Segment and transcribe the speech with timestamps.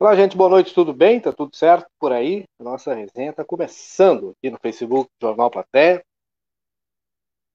[0.00, 1.20] Olá, gente, boa noite, tudo bem?
[1.20, 2.44] Tá tudo certo por aí?
[2.56, 6.04] Nossa resenha está começando aqui no Facebook Jornal Platéia.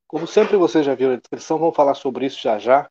[0.05, 2.89] Como sempre você já viu na descrição, vamos falar sobre isso já já,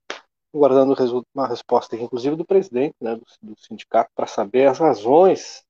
[0.55, 0.97] guardando
[1.35, 5.63] uma resposta, inclusive, do presidente né, do, do sindicato, para saber as razões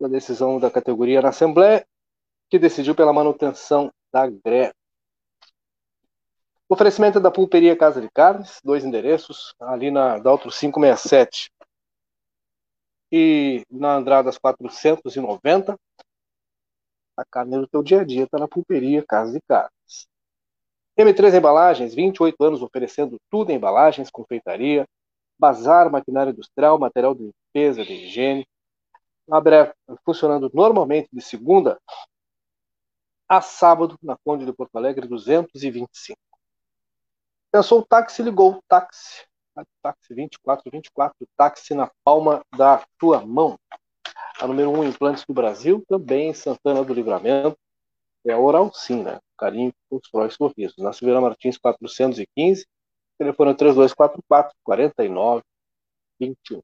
[0.00, 1.84] da decisão da categoria na Assembleia,
[2.48, 4.74] que decidiu pela manutenção da greve.
[6.68, 11.50] Oferecimento da Pulperia Casa de Carnes, dois endereços, ali na Daltro 567
[13.10, 15.78] e na Andradas 490.
[17.16, 20.08] A carne do teu dia a dia está na Pulperia Casa de Carnes.
[20.98, 24.86] M3 Embalagens, 28 anos oferecendo tudo em embalagens, confeitaria,
[25.38, 28.46] bazar, maquinária industrial, material de limpeza, de higiene.
[29.30, 29.72] Abre
[30.04, 31.80] funcionando normalmente de segunda
[33.28, 36.18] a sábado na Conde de Porto Alegre 225.
[37.52, 39.24] Pensou o táxi, ligou o táxi.
[39.82, 43.58] Táxi 2424, táxi na palma da tua mão.
[44.40, 47.58] A número 1 um, implantes do Brasil, também Santana do Livramento.
[48.26, 49.18] É Oral Sim, né?
[49.36, 50.76] Carinho constrói sorrisos.
[50.78, 52.66] Na Silveira Martins 415,
[53.18, 56.62] telefone 3244 4921.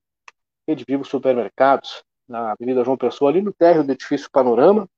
[0.68, 4.88] Rede Vivo Supermercados, na Avenida João Pessoa, ali no térreo do edifício Panorama.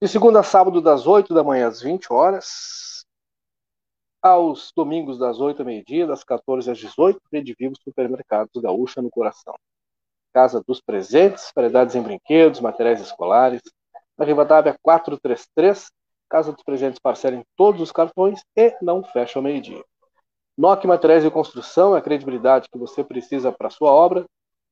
[0.00, 2.91] De segunda a sábado, das 8 da manhã às 20 horas
[4.22, 9.10] aos domingos das 8 ao meio-dia, das 14 às 18, Rede Vivo Supermercados Gaúcha no
[9.10, 9.54] Coração.
[10.32, 13.60] Casa dos Presentes, variedades em brinquedos, materiais escolares.
[14.16, 15.90] Na Rivadavia 433,
[16.28, 19.84] Casa dos Presentes parcela em todos os cartões e não fecha ao meio-dia.
[20.56, 24.24] NOC Materiais de Construção, a credibilidade que você precisa para sua obra.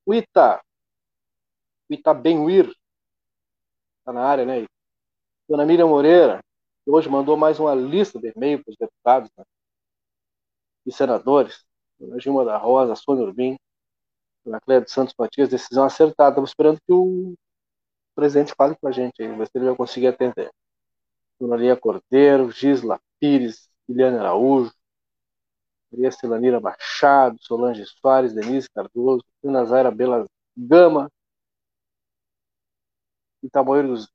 [0.07, 0.59] O Ita,
[1.88, 2.73] o Ita Benwir,
[3.99, 4.65] está na área, né?
[5.47, 6.44] Dona Miriam Moreira,
[6.83, 9.44] que hoje mandou mais uma lista de e-mail para os deputados né?
[10.83, 11.63] e senadores.
[11.99, 13.55] Dona Gilma da Rosa, Sônia Urbim,
[14.44, 16.31] Dona Cléia dos Santos Matias, decisão acertada.
[16.31, 17.35] Estamos esperando que o
[18.15, 20.49] presidente fale com a gente aí, ver se ele vai conseguir atender.
[21.39, 24.71] Lia Cordeiro, Gisla Pires, Guilherme Araújo,
[25.91, 30.25] Maria Celanira Machado, Solange Soares, Denise Cardoso, Ana Bela
[30.57, 31.09] Gama,
[33.44, 34.09] Itamoeiro dos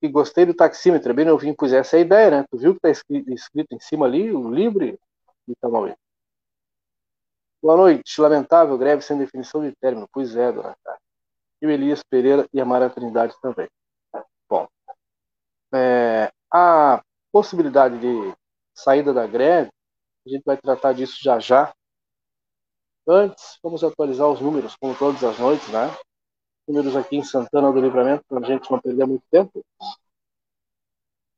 [0.00, 2.44] e gostei do taxímetro, é bem novinho, pois essa é a ideia, né?
[2.48, 4.96] Tu viu que tá escrito, escrito em cima ali, o livre
[5.48, 5.98] Itamoeiro.
[7.60, 11.05] Boa noite, lamentável greve sem definição de término, pois é, dona Cátia
[11.66, 13.68] o Elias Pereira e a Maria Trindade também.
[14.48, 14.66] Bom,
[15.74, 17.02] é, a
[17.32, 18.34] possibilidade de
[18.74, 19.70] saída da greve,
[20.26, 21.74] a gente vai tratar disso já já.
[23.08, 25.88] Antes, vamos atualizar os números, como todas as noites, né?
[26.66, 29.64] Números aqui em Santana do Livramento, para a gente não perder muito tempo.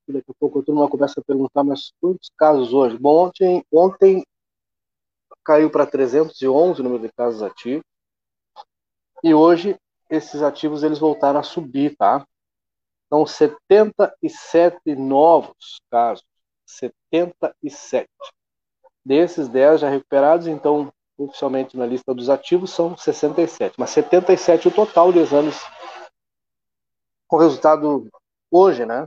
[0.09, 2.97] Daqui a pouco a turma começa a perguntar, mas quantos casos hoje?
[2.97, 4.25] Bom, ontem, ontem
[5.45, 7.85] caiu para 311 o número de casos ativos.
[9.23, 9.79] E hoje
[10.11, 12.27] esses ativos eles voltaram a subir, tá?
[13.09, 16.25] São 77 novos casos.
[16.67, 18.07] 77.
[19.05, 23.75] Desses 10 já recuperados, então, oficialmente na lista dos ativos, são 67.
[23.79, 25.59] Mas 77 o total de exames
[27.27, 28.09] com resultado
[28.51, 29.07] hoje, né?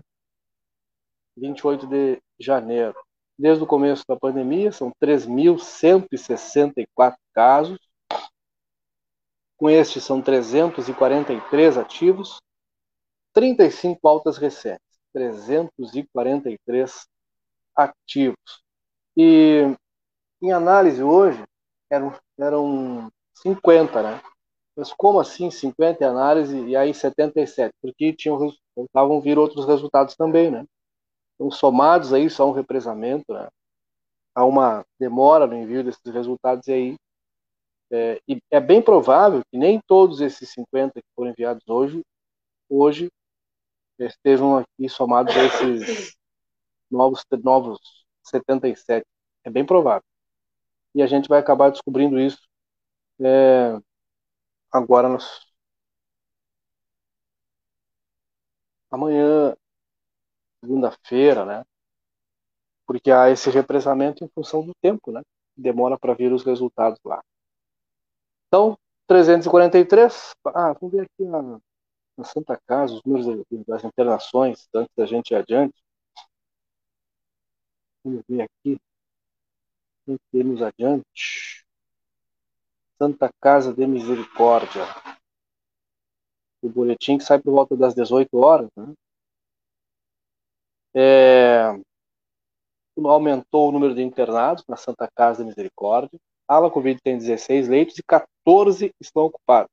[1.37, 2.95] 28 de janeiro.
[3.37, 7.77] Desde o começo da pandemia, são 3.164 casos,
[9.61, 12.41] com estes são 343 ativos,
[13.31, 14.81] 35 altas recentes,
[15.13, 17.07] 343
[17.75, 18.63] ativos.
[19.15, 19.67] E
[20.41, 21.43] em análise hoje
[21.91, 24.19] eram, eram 50, né?
[24.75, 27.71] Mas como assim 50 em análise e aí 77?
[27.79, 30.65] Porque tinham estavam vir outros resultados também, né?
[31.35, 33.47] Então somados aí só um represamento, né?
[34.33, 36.95] Há uma demora no envio desses resultados e aí
[37.91, 42.01] é, e é bem provável que nem todos esses 50 que foram enviados hoje,
[42.69, 43.09] hoje
[43.99, 46.15] estejam aqui somados a esses
[46.91, 47.79] novos, novos
[48.23, 49.05] 77.
[49.45, 50.03] É bem provável.
[50.95, 52.39] E a gente vai acabar descobrindo isso
[53.21, 53.79] É,
[54.71, 55.41] agora, nós,
[58.89, 59.55] amanhã,
[60.59, 61.63] segunda-feira, né?
[62.85, 65.21] Porque há esse represamento em função do tempo, né?
[65.57, 67.19] Demora para vir os resultados lá.
[68.53, 68.77] Então,
[69.07, 70.35] 343.
[70.47, 71.41] Ah, vamos ver aqui na,
[72.17, 75.81] na Santa Casa os números das internações, antes da gente ir adiante.
[78.03, 78.77] Vamos ver aqui.
[80.33, 81.65] Temos adiante.
[83.01, 84.83] Santa Casa de Misericórdia.
[86.61, 88.69] O boletim que sai por volta das 18 horas.
[88.75, 88.93] Né?
[90.93, 91.81] É...
[92.97, 96.19] Aumentou o número de internados na Santa Casa de Misericórdia.
[96.53, 99.71] Ala Covid tem 16 leitos e 14 estão ocupados.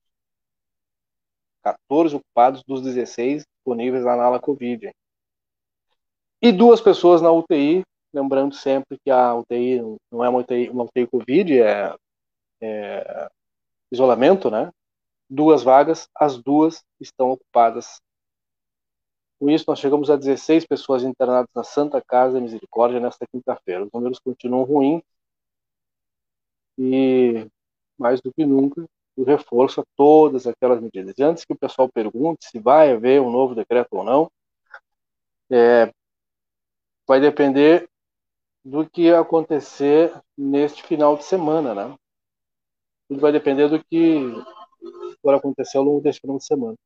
[1.63, 4.91] 14 ocupados dos 16 disponíveis na ala Covid.
[6.41, 7.83] E duas pessoas na UTI
[8.13, 9.81] lembrando sempre que a UTI
[10.11, 11.95] não é uma UTI, uma UTI Covid, é,
[12.61, 13.29] é
[13.91, 14.71] isolamento, né?
[15.29, 18.01] Duas vagas, as duas estão ocupadas.
[19.39, 23.85] Com isso, nós chegamos a 16 pessoas internadas na Santa Casa Misericórdia nesta quinta-feira.
[23.85, 25.03] Os números continuam ruins
[26.79, 27.47] e,
[27.99, 28.85] mais do que nunca,
[29.17, 31.15] o reforço a todas aquelas medidas.
[31.19, 34.31] E antes que o pessoal pergunte se vai haver um novo decreto ou não,
[35.51, 35.93] é,
[37.07, 37.89] vai depender
[38.65, 41.97] do que acontecer neste final de semana, né?
[43.09, 44.21] Tudo vai depender do que
[45.23, 46.77] for acontecer ao longo deste final de semana.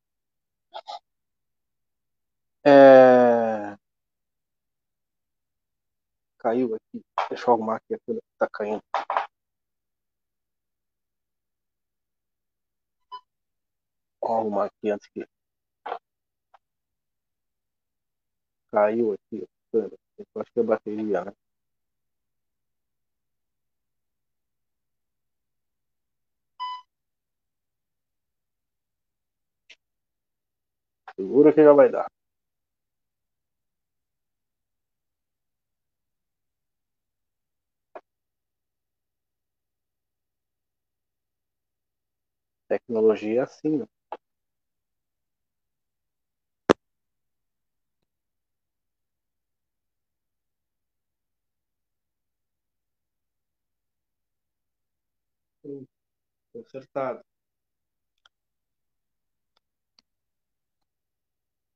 [2.64, 3.76] É...
[6.38, 7.02] Caiu aqui.
[7.28, 8.82] Deixa eu arrumar aqui aquilo que está caindo.
[14.24, 15.24] Arrumar aqui antes que.
[18.70, 19.46] Caiu aqui.
[19.72, 19.88] Eu
[20.40, 21.32] acho que é bateria, né?
[31.16, 32.06] Segura que já vai dar.
[42.68, 43.86] Tecnologia é assim, né?
[56.52, 57.22] Consertado.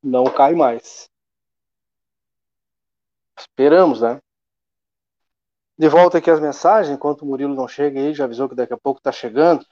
[0.07, 1.09] não cai mais.
[3.37, 4.19] Esperamos, né?
[5.77, 8.73] De volta aqui as mensagens, enquanto o Murilo não chega aí, já avisou que daqui
[8.73, 9.65] a pouco está chegando.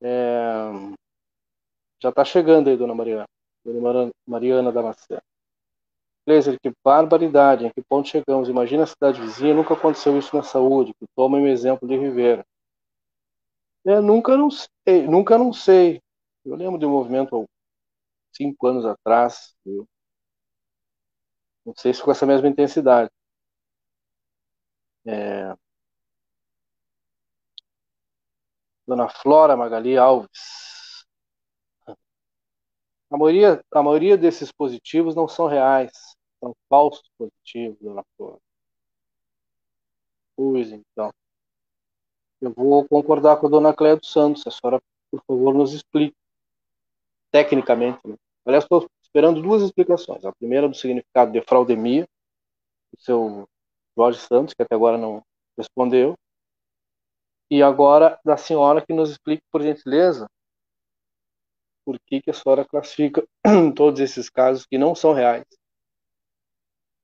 [0.00, 0.70] É...
[2.00, 3.26] Já está chegando aí, dona Mariana.
[3.64, 5.22] Dona Mariana Damasceno.
[6.26, 8.48] Laser, que barbaridade, em que ponto chegamos?
[8.48, 12.46] Imagina a cidade vizinha, nunca aconteceu isso na saúde, toma um exemplo de Rivera.
[13.86, 16.00] É, nunca não sei, nunca não sei.
[16.44, 17.44] Eu lembro de um movimento
[18.32, 19.54] cinco anos atrás.
[19.64, 19.86] Viu?
[21.66, 23.10] Não sei se com essa mesma intensidade.
[25.04, 25.56] É...
[28.86, 31.04] Dona Flora Magali Alves.
[33.12, 35.92] A maioria, a maioria desses positivos não são reais,
[36.40, 38.40] são falsos positivos, Dona Flora.
[40.36, 41.10] Pois então.
[42.42, 44.44] Eu vou concordar com a Dona Cléia dos Santos.
[44.44, 44.82] A senhora,
[45.12, 46.16] por favor, nos explique
[47.30, 48.00] tecnicamente.
[48.04, 48.16] Né?
[48.44, 50.24] Aliás, estou esperando duas explicações.
[50.24, 52.04] A primeira do significado de fraudemia,
[52.92, 53.48] do seu
[53.96, 55.22] Jorge Santos, que até agora não
[55.56, 56.18] respondeu.
[57.48, 60.26] E agora da senhora que nos explique, por gentileza,
[61.84, 63.24] por que, que a senhora classifica
[63.76, 65.44] todos esses casos que não são reais.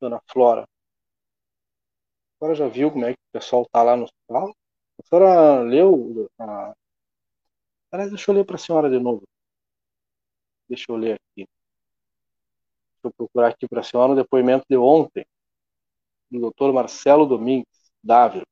[0.01, 0.63] Dona Flora.
[0.63, 4.53] A senhora já viu como é que o pessoal está lá no hospital?
[4.99, 6.29] A senhora leu?
[6.39, 6.75] A...
[7.91, 9.23] Aliás, deixa eu ler para a senhora de novo.
[10.69, 11.49] Deixa eu ler aqui.
[12.95, 15.25] Deixa eu procurar aqui para a senhora o depoimento de ontem,
[16.31, 18.45] do doutor Marcelo Domingues, Dávila.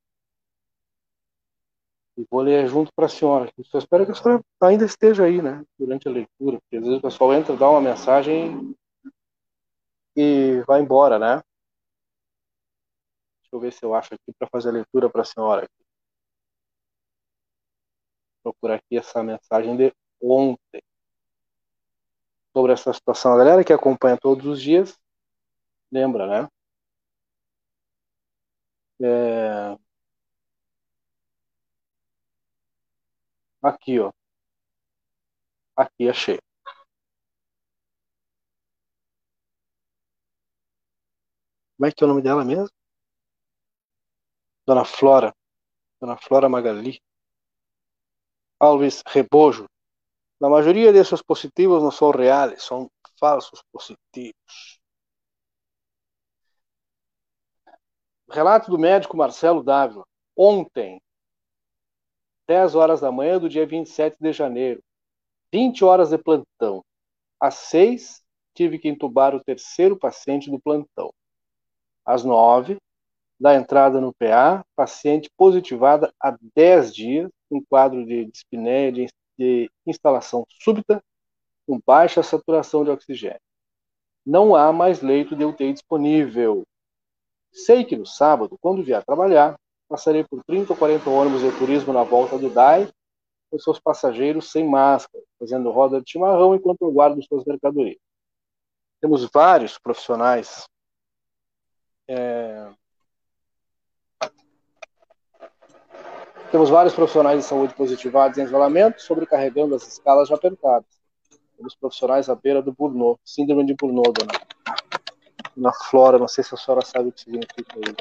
[2.17, 3.51] E vou ler junto para a senhora.
[3.57, 5.63] Eu espero que a senhora ainda esteja aí, né?
[5.79, 8.75] Durante a leitura, porque às vezes o pessoal entra, dá uma mensagem
[10.17, 11.43] e vai embora, né?
[13.43, 15.69] Deixa eu ver se eu acho aqui para fazer a leitura para a senhora.
[15.79, 15.86] Vou
[18.47, 20.83] procurar aqui essa mensagem de ontem
[22.53, 23.33] sobre essa situação.
[23.33, 24.97] A galera que acompanha todos os dias,
[25.91, 26.49] lembra, né?
[29.01, 29.77] É...
[33.63, 34.11] Aqui, ó.
[35.77, 36.39] Aqui, achei.
[41.77, 42.69] Como é que é o nome dela mesmo?
[44.67, 45.35] Dona Flora.
[46.01, 47.01] Dona Flora Magali.
[48.59, 49.67] Alves Rebojo.
[50.39, 54.81] La mayoría de esos positivos no son reales, son falsos positivos.
[58.29, 60.05] Relato do médico Marcelo Dávila.
[60.37, 61.01] Ontem,
[62.47, 64.83] 10 horas da manhã do dia 27 de janeiro,
[65.53, 66.85] 20 horas de plantão.
[67.41, 68.23] Às 6,
[68.55, 71.13] tive que entubar o terceiro paciente do plantão.
[72.05, 72.79] Às 9,
[73.39, 79.07] da entrada no PA, paciente positivada há 10 dias, um quadro de dispneia de,
[79.39, 81.03] de instalação súbita,
[81.67, 83.41] com baixa saturação de oxigênio.
[84.25, 86.65] Não há mais leito de UTI disponível.
[87.53, 91.93] Sei que no sábado, quando vier trabalhar, passarei por 30 ou 40 ônibus de turismo
[91.93, 92.91] na volta do DAI,
[93.51, 97.99] com seus passageiros sem máscara, fazendo roda de chimarrão enquanto aguardam suas mercadorias.
[99.01, 100.67] Temos vários profissionais
[102.09, 102.69] é,
[106.51, 110.87] Temos vários profissionais de saúde positivados em isolamento, sobrecarregando as escalas já apertadas.
[111.57, 114.33] Temos profissionais à beira do burnout, síndrome de burnout, dona.
[115.57, 117.97] Na flora, não sei se a senhora sabe o que significa isso.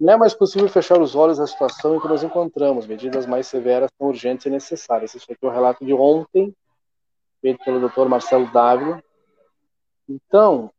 [0.00, 2.86] Não é mais possível fechar os olhos à situação em que nos encontramos.
[2.86, 5.14] Medidas mais severas são urgentes e necessárias.
[5.14, 6.54] Isso aqui é o relato de ontem,
[7.42, 8.08] feito pelo Dr.
[8.08, 9.02] Marcelo Dávila.
[10.08, 10.70] Então,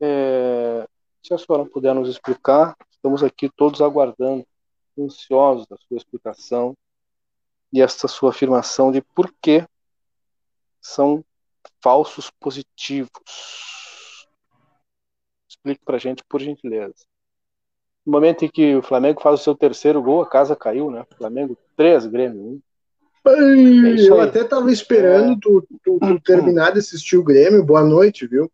[0.00, 0.86] é,
[1.22, 4.44] se a senhora puder nos explicar, estamos aqui todos aguardando
[4.98, 6.76] ansiosos da sua explicação
[7.72, 9.66] e esta sua afirmação de por que
[10.80, 11.24] são
[11.82, 13.10] falsos positivos.
[15.48, 17.04] Explique para a gente, por gentileza.
[18.04, 21.04] No momento em que o Flamengo faz o seu terceiro gol, a casa caiu, né?
[21.16, 22.62] Flamengo 3, Grêmio 1.
[23.26, 25.38] É eu até estava esperando é...
[25.40, 27.62] tu, tu, tu, terminar de assistir o Grêmio.
[27.62, 28.50] Boa noite, viu?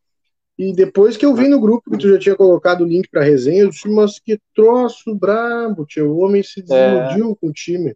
[0.57, 3.25] E depois que eu vi no grupo que tu já tinha colocado o link pra
[3.25, 6.13] resenha, eu disse, mas que troço brabo, tio.
[6.13, 7.35] O homem se desiludiu é...
[7.35, 7.95] com o time.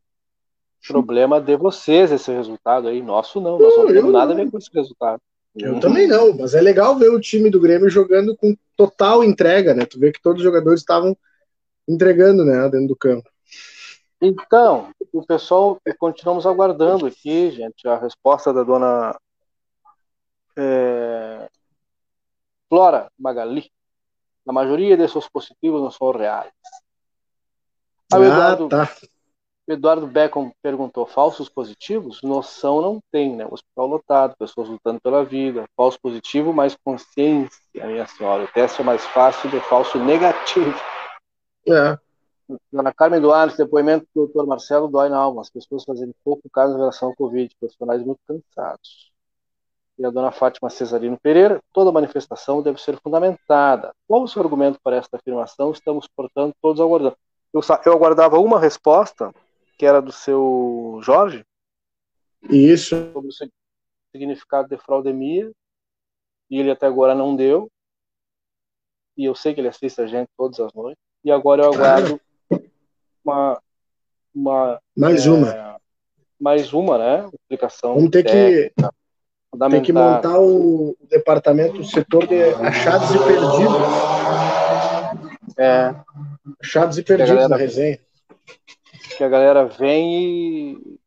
[0.87, 3.03] Problema de vocês esse resultado aí.
[3.03, 5.21] Nosso não, nós não, não temos nada a ver com esse resultado.
[5.55, 5.81] Eu uhum.
[5.81, 9.85] também não, mas é legal ver o time do Grêmio jogando com total entrega, né?
[9.85, 11.17] Tu vê que todos os jogadores estavam
[11.89, 13.29] entregando, né, dentro do campo.
[14.21, 19.17] Então, o pessoal, continuamos aguardando aqui, gente, a resposta da dona
[20.57, 21.49] é,
[22.69, 23.71] Flora Magali,
[24.47, 26.53] a maioria desses positivos não são reais.
[28.13, 28.89] Ah, Eduardo, tá.
[29.67, 32.23] Eduardo Beckham perguntou: falsos positivos?
[32.23, 33.47] Noção não tem, né?
[33.51, 35.67] Hospital lotado, pessoas lutando pela vida.
[35.77, 38.45] Falso positivo, mais consciência, minha senhora.
[38.45, 40.75] O teste é mais fácil de falso negativo.
[41.69, 41.99] É.
[42.73, 45.43] Dona Carmen Duarte, depoimento do doutor Marcelo dói na alma.
[45.43, 49.13] As pessoas fazendo pouco caso em relação ao Covid, profissionais muito cansados
[49.99, 53.93] e a dona Fátima Cesarino Pereira, toda manifestação deve ser fundamentada.
[54.07, 55.73] Qual o seu argumento para esta afirmação?
[55.73, 57.17] Estamos, portanto, todos aguardando.
[57.53, 59.35] Eu, eu aguardava uma resposta,
[59.77, 61.45] que era do seu Jorge.
[62.49, 63.11] Isso.
[63.13, 63.51] Sobre o
[64.13, 65.51] significado de fraudemia,
[66.49, 67.69] e ele até agora não deu.
[69.17, 71.03] E eu sei que ele assiste a gente todas as noites.
[71.25, 72.21] E agora eu aguardo
[73.25, 73.61] uma.
[74.33, 75.81] uma mais é, uma.
[76.41, 77.29] Mais uma, né?
[77.33, 77.97] Explicação.
[77.97, 78.73] Vamos ter técnica.
[78.77, 78.98] que
[79.71, 84.09] tem que montar o, departamento, o setor de achados e perdidos.
[85.59, 85.95] É.
[86.61, 87.99] Achados e perdidos galera, na resenha.
[89.17, 91.01] Que a galera vem e.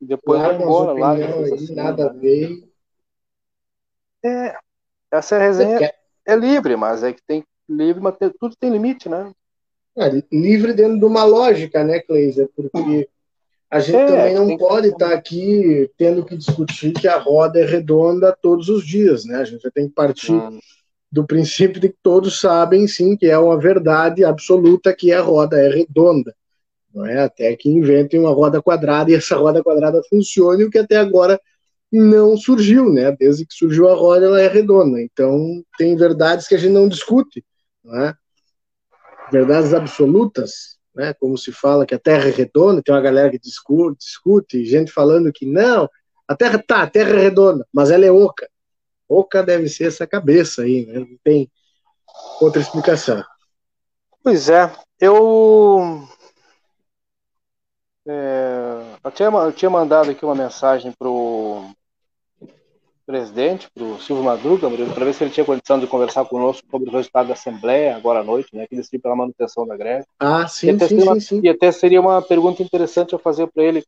[0.00, 1.12] Depois vai embora lá.
[1.12, 2.68] Assim, nada a ver.
[4.24, 4.56] É.
[5.10, 5.92] Essa resenha
[6.26, 9.32] é livre, mas é que tem livre, mas tem, tudo tem limite, né?
[9.96, 12.48] É, livre dentro de uma lógica, né, Cleiser?
[12.56, 13.08] Porque
[13.72, 17.58] a gente é, também não pode estar tá aqui tendo que discutir que a roda
[17.58, 19.36] é redonda todos os dias, né?
[19.36, 20.60] A gente tem que partir hum.
[21.10, 25.58] do princípio de que todos sabem, sim, que é uma verdade absoluta que a roda
[25.58, 26.36] é redonda.
[26.94, 27.22] Não é?
[27.22, 31.40] Até que inventem uma roda quadrada e essa roda quadrada funcione, o que até agora
[31.90, 33.16] não surgiu, né?
[33.18, 35.00] Desde que surgiu a roda, ela é redonda.
[35.00, 37.42] Então, tem verdades que a gente não discute,
[37.82, 38.14] não é?
[39.32, 41.14] Verdades absolutas, né?
[41.14, 44.92] Como se fala que a Terra é redonda, tem uma galera que discute, discute, gente
[44.92, 45.88] falando que não,
[46.26, 48.48] a Terra tá, a Terra é redonda, mas ela é oca.
[49.08, 51.00] Oca deve ser essa cabeça aí, né?
[51.00, 51.50] Não tem
[52.40, 53.22] outra explicação.
[54.22, 56.08] Pois é, eu
[58.06, 61.31] é, eu, tinha, eu tinha mandado aqui uma mensagem pro
[63.06, 66.88] presidente, para o Silvio Madruga, para ver se ele tinha condição de conversar conosco sobre
[66.88, 70.06] o resultado da Assembleia agora à noite, né, que decidiu pela manutenção da greve.
[70.18, 73.64] Ah, sim, sim, sim, uma, sim, E até seria uma pergunta interessante a fazer para
[73.64, 73.84] ele.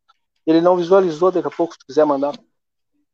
[0.47, 2.35] Ele não visualizou, daqui a pouco, se quiser mandar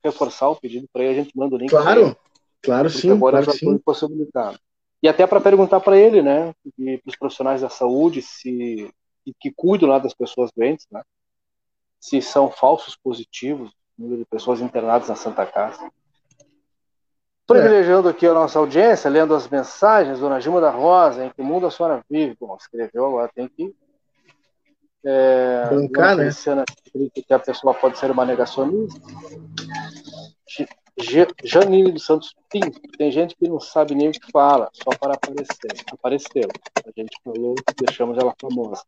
[0.03, 1.71] reforçar o pedido para ele, a gente manda o link.
[1.71, 2.17] Claro,
[2.63, 3.11] claro sim.
[3.11, 4.59] Agora claro já foi possibilitado.
[5.03, 8.91] E até para perguntar para ele, né, e para os profissionais da saúde, se
[9.39, 11.03] que cuidam lá das pessoas doentes, né,
[12.01, 15.91] se são falsos positivos, número de pessoas internadas na Santa Casa.
[17.47, 21.67] Privilegiando aqui a nossa audiência, lendo as mensagens, Dona Gilma da Rosa, em que mundo
[21.67, 22.37] a senhora vive?
[22.41, 23.75] Bom, escreveu, agora tem que.
[25.05, 26.31] É, Bancar, né?
[27.13, 29.01] Que a pessoa pode ser uma negacionista.
[31.43, 35.15] Janine dos Santos Pinto, tem gente que não sabe nem o que fala, só para
[35.15, 35.73] aparecer.
[35.91, 36.49] Apareceu.
[36.85, 38.83] A gente falou, deixamos ela famosa.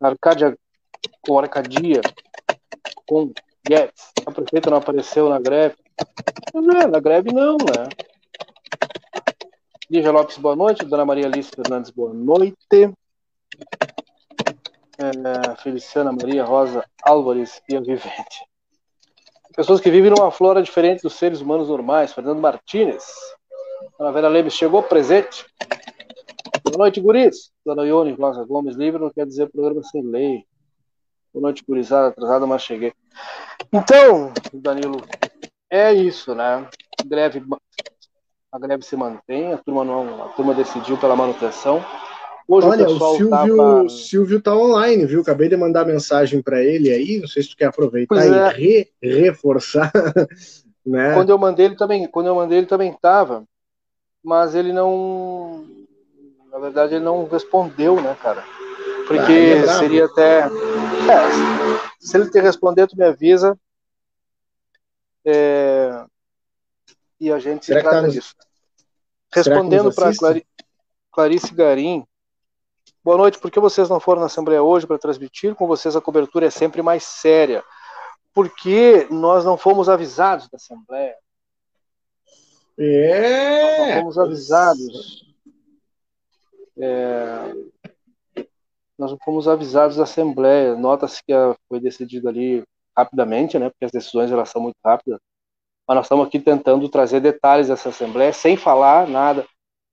[0.00, 0.56] Arcádia
[1.26, 2.00] com Arcadia
[3.06, 3.32] com
[3.66, 4.12] Guedes.
[4.26, 5.76] A prefeita não apareceu na greve.
[6.54, 7.88] Não, na greve não, né?
[9.90, 10.84] Lígia Lopes, boa noite.
[10.84, 12.56] Dona Maria Alice Fernandes, boa noite.
[14.98, 18.46] É, Feliciana Maria Rosa Álvares e a Vivente.
[19.54, 22.12] Pessoas que vivem numa flora diferente dos seres humanos normais.
[22.12, 23.04] Fernando Martínez.
[23.98, 25.44] Dona Vera Lemes chegou presente.
[26.64, 27.50] Boa noite, guris.
[27.64, 30.44] Dona Ione Rosa Gomes, livre não quer dizer programa sem lei.
[31.32, 32.08] Boa noite, gurizada.
[32.08, 32.92] Atrasada, mas cheguei.
[33.72, 35.00] Então, Danilo,
[35.70, 36.66] é isso, né?
[37.06, 37.42] Greve,
[38.52, 41.84] a greve se mantém, a turma, não, a turma decidiu pela manutenção.
[42.48, 43.88] Hoje Olha, o, o Silvio, tava...
[43.88, 45.20] Silvio tá online, viu?
[45.20, 48.60] Acabei de mandar mensagem para ele aí, não sei se tu quer aproveitar é.
[48.60, 49.92] e re, reforçar,
[50.84, 51.14] né?
[51.14, 53.44] Quando eu mandei ele também, quando eu mandei ele também tava,
[54.20, 55.64] mas ele não,
[56.50, 58.42] na verdade ele não respondeu, né, cara?
[59.10, 60.48] Porque ah, é seria até, é,
[61.98, 63.58] se ele te responder, tu me avisa
[65.24, 66.04] é,
[67.18, 68.36] e a gente Será trata tá disso.
[69.34, 70.46] Respondendo para Clari,
[71.10, 72.06] Clarice Garim,
[73.02, 73.40] Boa noite.
[73.40, 75.56] Por que vocês não foram na Assembleia hoje para transmitir?
[75.56, 77.64] Com vocês a cobertura é sempre mais séria.
[78.32, 81.16] Porque nós não fomos avisados da Assembleia.
[82.78, 83.78] É.
[83.78, 85.34] Nós não fomos avisados.
[86.78, 87.54] É,
[89.00, 90.76] nós não fomos avisados da Assembleia.
[90.76, 91.32] Nota-se que
[91.68, 92.62] foi decidido ali
[92.96, 93.70] rapidamente, né?
[93.70, 95.18] Porque as decisões elas são muito rápidas.
[95.88, 99.46] Mas nós estamos aqui tentando trazer detalhes dessa Assembleia sem falar nada.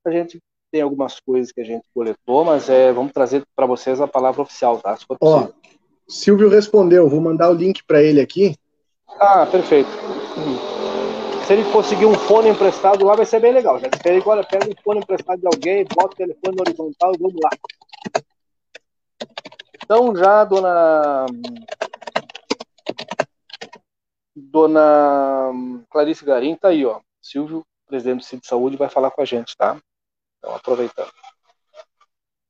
[0.06, 0.40] A gente
[0.72, 4.42] tem algumas coisas que a gente coletou, mas é, vamos trazer para vocês a palavra
[4.42, 4.98] oficial, tá?
[5.22, 5.48] Ó,
[6.06, 8.56] Silvio respondeu, vou mandar o link para ele aqui.
[9.20, 9.90] Ah, perfeito.
[11.46, 13.80] Se ele conseguir um fone emprestado lá, vai ser bem legal.
[13.80, 17.18] Já disse agora, pega um fone emprestado de alguém, bota o telefone no horizontal e
[17.18, 17.50] vamos lá.
[19.84, 21.26] Então já, dona
[24.36, 25.52] Dona
[25.90, 27.02] Clarice Garim tá aí, ó.
[27.22, 29.78] Silvio, presidente do Cid de Saúde, vai falar com a gente, tá?
[30.38, 31.12] Então, aproveitando.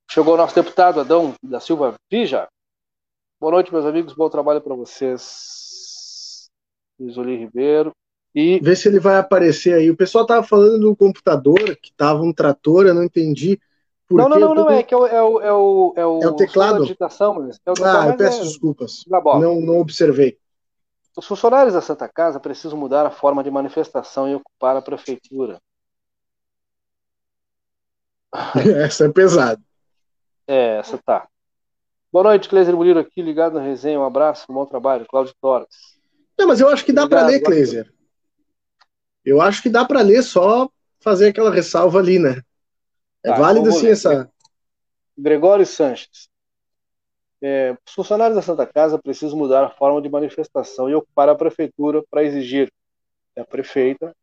[0.09, 2.47] Chegou o nosso deputado Adão da Silva Vija.
[3.39, 4.13] Boa noite, meus amigos.
[4.13, 6.49] Bom trabalho para vocês.
[6.99, 7.91] Isoli Ribeiro.
[8.33, 8.59] E...
[8.59, 9.89] Vê se ele vai aparecer aí.
[9.89, 13.59] O pessoal tava falando do computador, que tava um trator, eu não entendi.
[14.09, 16.27] Não, não, não, não, é que é o, é o, é o, é o, é
[16.27, 16.81] o teclado.
[16.81, 18.43] Digitação, mas é o teclado, ah, eu peço é...
[18.43, 19.03] desculpas.
[19.07, 20.37] Não, não observei.
[21.17, 25.59] Os funcionários da Santa Casa precisam mudar a forma de manifestação e ocupar a prefeitura.
[28.83, 29.61] Essa é pesada.
[30.47, 31.27] É, essa tá.
[32.11, 33.99] Boa noite, Cleiser Murilo aqui, ligado na resenha.
[33.99, 35.05] Um abraço, um bom trabalho.
[35.05, 35.67] Cláudio Torres.
[36.39, 37.91] Não, mas eu acho que dá para ler, Cleiser.
[39.25, 40.69] Eu acho que dá para ler só
[41.01, 42.41] fazer aquela ressalva ali, né?
[43.27, 44.31] É tá, válido sim essa.
[45.17, 46.29] Gregório Sanches.
[47.41, 51.35] É, os funcionários da Santa Casa precisam mudar a forma de manifestação e ocupar a
[51.35, 52.71] prefeitura para exigir
[53.33, 54.15] que a prefeita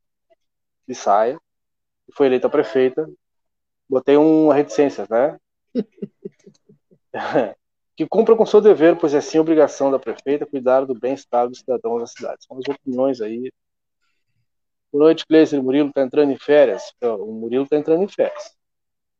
[0.87, 1.39] que saia,
[2.07, 3.07] que foi eleita prefeita,
[3.89, 5.39] botei uma reticência, né?
[7.95, 11.59] que cumpra com seu dever, pois é sim obrigação da prefeita cuidar do bem-estar dos
[11.59, 12.45] cidadãos da cidade.
[12.47, 13.53] São as opiniões aí.
[14.91, 15.61] Boa noite, Cleiser.
[15.61, 16.93] O Murilo está entrando em férias.
[17.03, 18.57] O Murilo está entrando em férias.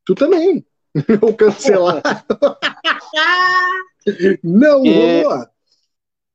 [0.05, 0.65] Tu também.
[1.19, 2.01] Vou cancelar.
[4.43, 5.23] não, e...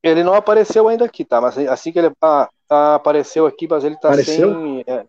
[0.02, 1.40] Ele não apareceu ainda aqui, tá?
[1.40, 4.54] Mas assim que ele ah, tá, apareceu aqui, mas ele tá apareceu?
[4.54, 4.84] sem.
[4.86, 5.06] É,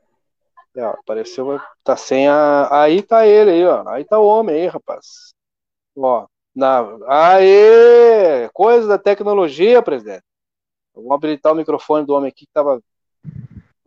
[0.75, 2.83] é, apareceu, tá sem a.
[2.83, 3.87] Aí tá ele aí, ó.
[3.87, 5.33] Aí tá o homem aí, rapaz.
[5.95, 6.25] Ó.
[6.53, 6.85] Na...
[7.07, 8.49] Aê!
[8.53, 10.23] Coisa da tecnologia, presidente.
[10.93, 12.81] Vamos habilitar o microfone do homem aqui que tava.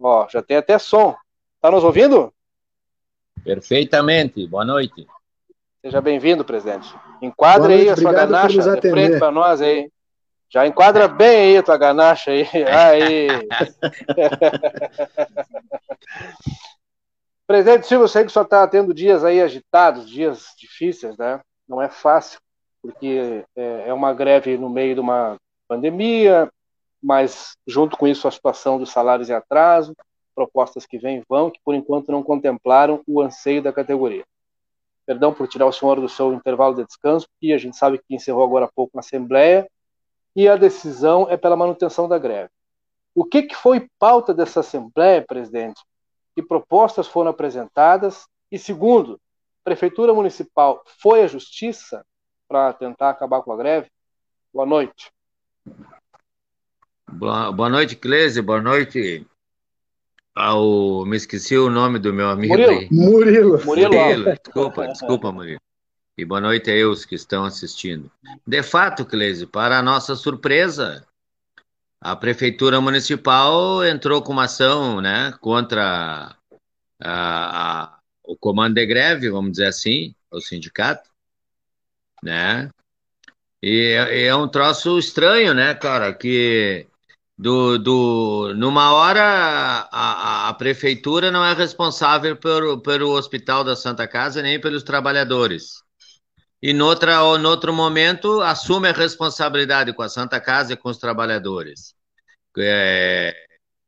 [0.00, 1.14] Ó, já tem até som.
[1.60, 2.32] Tá nos ouvindo?
[3.44, 4.46] Perfeitamente.
[4.46, 5.06] Boa noite.
[5.82, 6.88] Seja bem-vindo, presidente.
[7.20, 9.92] Enquadre aí a sua ganacha de frente para nós aí.
[10.48, 12.48] Já enquadra bem aí a tua ganacha aí.
[12.66, 13.28] Aí.
[17.46, 21.42] Presidente Silva, eu sei que só está tendo dias aí agitados, dias difíceis, né?
[21.68, 22.40] Não é fácil,
[22.80, 25.36] porque é, é uma greve no meio de uma
[25.68, 26.50] pandemia,
[27.02, 29.94] mas junto com isso a situação dos salários em atraso,
[30.34, 34.24] propostas que vêm vão, que por enquanto não contemplaram o anseio da categoria.
[35.06, 38.14] Perdão por tirar o senhor do seu intervalo de descanso, porque a gente sabe que
[38.14, 39.68] encerrou agora há pouco a Assembleia
[40.34, 42.50] e a decisão é pela manutenção da greve.
[43.14, 45.80] O que, que foi pauta dessa Assembleia, presidente?
[46.34, 48.26] Que propostas foram apresentadas?
[48.50, 49.20] E segundo,
[49.60, 52.04] a Prefeitura Municipal foi à Justiça
[52.48, 53.88] para tentar acabar com a greve?
[54.52, 55.12] Boa noite.
[57.08, 58.42] Boa, boa noite, Cleise.
[58.42, 59.24] Boa noite
[60.34, 61.04] ao.
[61.06, 62.70] Me esqueci o nome do meu amigo Murilo.
[62.70, 62.88] aí.
[62.90, 63.64] Murilo.
[63.64, 64.24] Murilo.
[64.42, 65.60] Desculpa, desculpa, Murilo.
[66.16, 68.10] E boa noite a os que estão assistindo.
[68.46, 71.04] De fato, Cleise, para nossa surpresa,
[72.00, 76.36] a Prefeitura Municipal entrou com uma ação né, contra
[77.02, 81.10] a, a, o comando de greve, vamos dizer assim, o sindicato,
[82.22, 82.70] né?
[83.60, 86.86] E é, é um troço estranho, né, cara, que
[87.36, 94.06] do, do, numa hora a, a, prefeitura não é responsável pelo, pelo hospital da Santa
[94.06, 95.84] Casa nem pelos trabalhadores
[96.62, 100.96] e noutra, ou outro momento assume a responsabilidade com a Santa Casa e com os
[100.96, 101.94] trabalhadores.
[102.56, 103.34] É,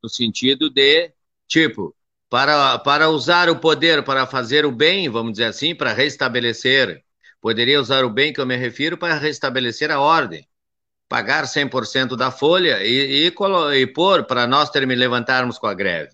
[0.02, 1.10] no sentido de,
[1.48, 1.96] tipo,
[2.28, 7.02] para, para usar o poder para fazer o bem, vamos dizer assim, para restabelecer,
[7.40, 10.46] poderia usar o bem que eu me refiro para restabelecer a ordem,
[11.08, 13.32] pagar 100% da folha e, e,
[13.80, 16.12] e pôr para nós ter, levantarmos com a greve,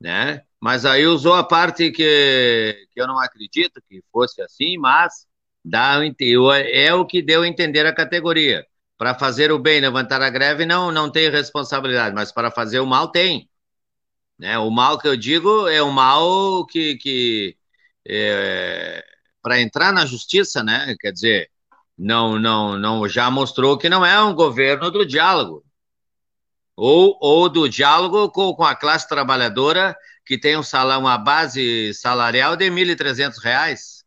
[0.00, 0.42] né?
[0.60, 5.26] Mas aí usou a parte que, que eu não acredito que fosse assim, mas
[5.68, 5.98] Dá,
[6.72, 8.64] é o que deu a entender a categoria.
[8.96, 12.86] Para fazer o bem, levantar a greve, não, não tem responsabilidade, mas para fazer o
[12.86, 13.50] mal, tem.
[14.38, 14.56] Né?
[14.58, 17.56] O mal que eu digo é o mal que, que
[18.06, 19.04] é,
[19.42, 20.94] para entrar na justiça, né?
[21.00, 21.50] quer dizer,
[21.98, 25.64] não, não, não, já mostrou que não é um governo do diálogo.
[26.76, 31.94] Ou, ou do diálogo com, com a classe trabalhadora que tem um salão, uma base
[31.94, 34.04] salarial de R$ 1.300.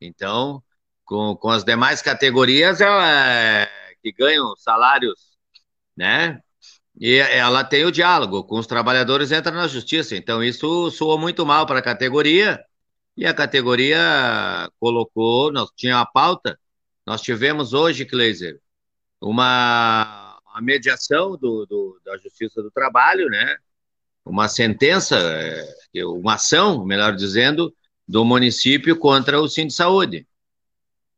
[0.00, 0.62] Então,
[1.04, 3.68] com, com as demais categorias ela, é,
[4.02, 5.36] que ganham salários,
[5.96, 6.40] né?
[6.98, 10.16] E ela tem o diálogo com os trabalhadores, entra na justiça.
[10.16, 12.62] Então, isso soou muito mal para a categoria,
[13.16, 16.58] e a categoria colocou, nós tinha a pauta,
[17.06, 18.60] nós tivemos hoje, Kleiser,
[19.20, 23.56] uma, uma mediação do, do, da Justiça do Trabalho, né?
[24.24, 27.72] Uma sentença, é, uma ação, melhor dizendo,
[28.08, 30.26] do município contra o Sim de Saúde.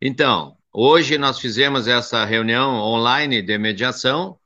[0.00, 4.38] Então, hoje nós fizemos essa reunião online de mediação,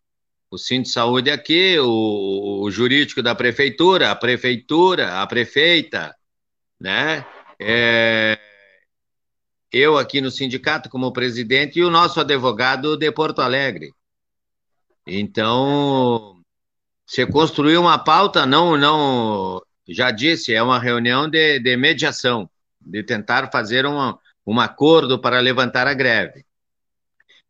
[0.51, 6.15] o Cinto de Saúde aqui, o, o jurídico da prefeitura, a prefeitura, a prefeita,
[6.79, 7.27] né?
[7.59, 8.39] É,
[9.73, 13.95] eu aqui no sindicato como presidente e o nosso advogado de Porto Alegre.
[15.07, 16.41] Então,
[17.07, 22.49] se construiu uma pauta, não, não, já disse, é uma reunião de, de mediação,
[22.81, 26.45] de tentar fazer uma, um acordo para levantar a greve.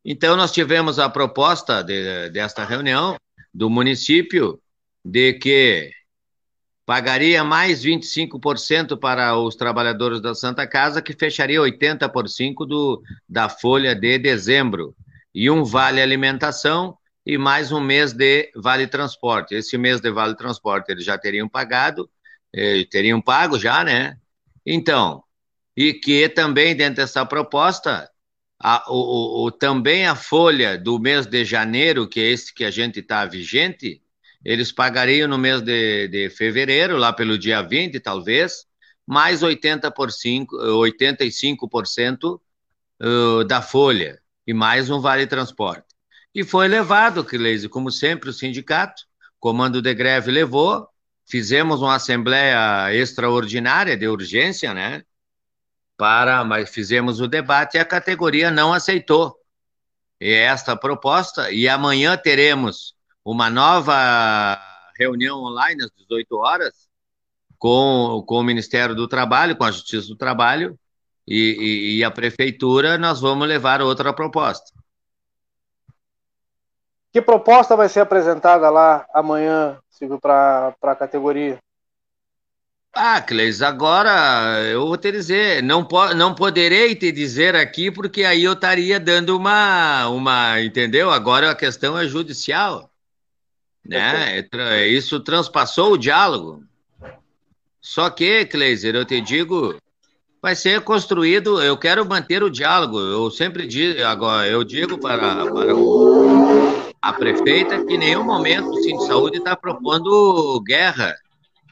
[0.04, 3.16] Então, nós tivemos a proposta de, desta reunião
[3.52, 4.60] do município
[5.04, 5.90] de que
[6.92, 13.94] pagaria mais 25% para os trabalhadores da Santa Casa, que fecharia 80% do, da folha
[13.94, 14.94] de dezembro,
[15.34, 19.54] e um vale alimentação e mais um mês de vale transporte.
[19.54, 22.10] Esse mês de vale transporte eles já teriam pagado,
[22.54, 24.18] eh, teriam pago já, né?
[24.66, 25.24] Então,
[25.74, 28.06] e que também dentro dessa proposta
[28.60, 32.70] a, o, o, também a folha do mês de janeiro, que é esse que a
[32.70, 34.01] gente está vigente,
[34.44, 38.66] eles pagariam no mês de, de fevereiro, lá pelo dia 20, talvez,
[39.06, 42.40] mais 80 por 5, 85%
[43.48, 45.86] da folha, e mais um vale transporte.
[46.34, 49.02] E foi levado, Cleise, como sempre, o sindicato,
[49.40, 50.88] comando de greve levou,
[51.28, 55.02] fizemos uma assembleia extraordinária de urgência, né?
[56.02, 59.36] para, mas fizemos o debate e a categoria não aceitou
[60.18, 62.91] esta proposta e amanhã teremos
[63.24, 64.60] uma nova
[64.98, 66.88] reunião online às 18 horas
[67.58, 70.78] com, com o Ministério do Trabalho, com a Justiça do Trabalho
[71.26, 74.72] e, e, e a Prefeitura, nós vamos levar outra proposta.
[77.12, 81.58] Que proposta vai ser apresentada lá amanhã, Silvio, para a categoria?
[82.94, 88.22] Ah, Cleis, agora eu vou te dizer, não, po não poderei te dizer aqui, porque
[88.24, 91.10] aí eu estaria dando uma, uma, entendeu?
[91.10, 92.91] Agora a questão é judicial,
[93.84, 94.46] né?
[94.52, 96.64] É isso transpassou o diálogo.
[97.80, 99.76] Só que, Kleiser, eu te digo,
[100.40, 105.46] vai ser construído, eu quero manter o diálogo, eu sempre digo, agora, eu digo para,
[105.50, 111.16] para o, a prefeita que em nenhum momento o Cinto de Saúde está propondo guerra,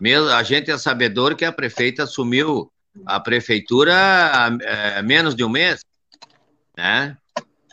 [0.00, 2.70] mesmo, a gente é sabedor que a prefeita assumiu
[3.06, 5.84] a prefeitura há é, menos de um mês,
[6.76, 7.16] né?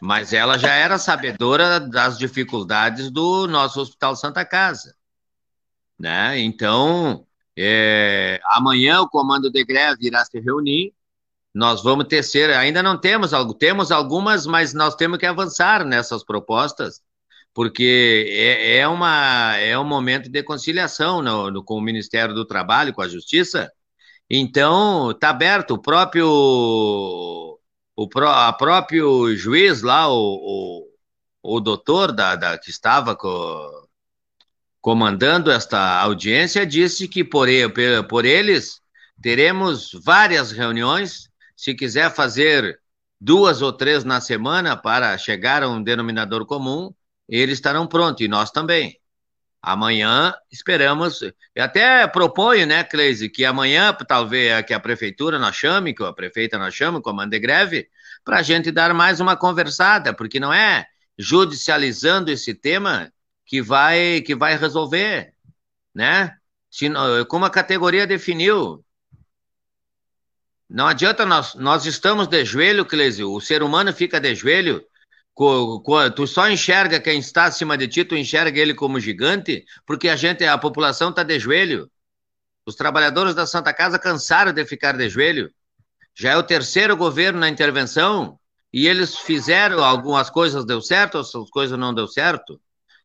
[0.02, 4.96] Mas ela já era sabedora das dificuldades do nosso Hospital Santa Casa.
[5.98, 6.40] Né?
[6.40, 7.26] Então,
[7.58, 10.94] é, amanhã o comando de greve irá se reunir.
[11.54, 16.24] Nós vamos tecer, ainda não temos algo, temos algumas, mas nós temos que avançar nessas
[16.24, 17.02] propostas,
[17.52, 22.46] porque é, é uma, é um momento de conciliação no, no, com o Ministério do
[22.46, 23.72] Trabalho, com a Justiça.
[24.30, 25.72] Então, está aberto.
[25.72, 27.57] O próprio
[27.98, 30.86] o pró, a próprio juiz lá, o,
[31.42, 33.90] o, o doutor da, da, que estava co,
[34.80, 37.48] comandando esta audiência, disse que por,
[38.08, 38.80] por eles
[39.20, 41.28] teremos várias reuniões.
[41.56, 42.80] Se quiser fazer
[43.20, 46.94] duas ou três na semana para chegar a um denominador comum,
[47.28, 48.96] eles estarão prontos, e nós também.
[49.68, 55.94] Amanhã esperamos, eu até proponho, né, Cleise, que amanhã talvez que a prefeitura nós chame,
[55.94, 57.90] que a prefeita nós chame, comando de greve,
[58.24, 63.12] para a gente dar mais uma conversada, porque não é judicializando esse tema
[63.46, 65.34] que vai que vai resolver,
[65.94, 66.38] né?
[66.72, 66.90] Se,
[67.28, 68.86] como a categoria definiu,
[70.70, 74.82] não adianta nós, nós estamos de joelho, Clésio, o ser humano fica de joelho
[76.16, 80.16] tu só enxerga quem está acima de ti, tu enxerga ele como gigante, porque a
[80.16, 81.90] gente, a população está de joelho.
[82.66, 85.50] Os trabalhadores da Santa Casa cansaram de ficar de joelho.
[86.16, 88.40] Já é o terceiro governo na intervenção
[88.74, 92.60] e eles fizeram algumas coisas deu certo, outras coisas não deu certo.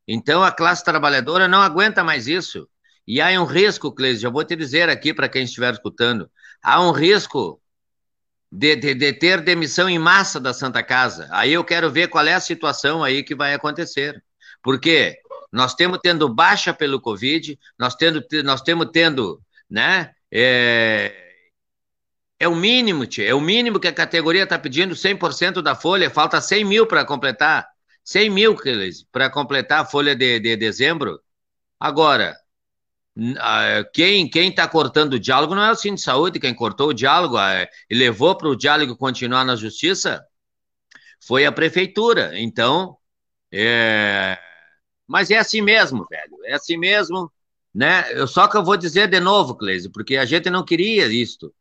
[0.08, 2.68] Então a classe trabalhadora não aguenta mais isso.
[3.06, 6.30] E há um risco, Cleide, já vou te dizer aqui para quem estiver escutando,
[6.62, 7.61] há um risco
[8.52, 11.26] de, de, de, ter demissão em massa da Santa Casa.
[11.30, 14.22] Aí eu quero ver qual é a situação aí que vai acontecer.
[14.62, 15.16] Porque
[15.50, 20.12] nós temos tendo baixa pelo Covid, nós, tendo, nós temos tendo, né?
[20.30, 21.14] É,
[22.38, 26.10] é o mínimo, tia, é o mínimo que a categoria está pedindo, 100% da folha,
[26.10, 27.66] falta 100 mil para completar.
[28.04, 28.56] 100 mil
[29.12, 31.20] para completar a folha de, de dezembro.
[31.80, 32.36] Agora,
[33.92, 36.94] quem quem está cortando o diálogo não é o Cine de Saúde, quem cortou o
[36.94, 40.24] diálogo ah, e levou para o diálogo continuar na justiça
[41.20, 42.38] foi a prefeitura.
[42.38, 42.96] Então,
[43.52, 44.38] é...
[45.06, 47.32] mas é assim mesmo, velho, é assim mesmo,
[47.74, 48.12] né?
[48.12, 51.54] Eu, só que eu vou dizer de novo, Cleise, porque a gente não queria isto.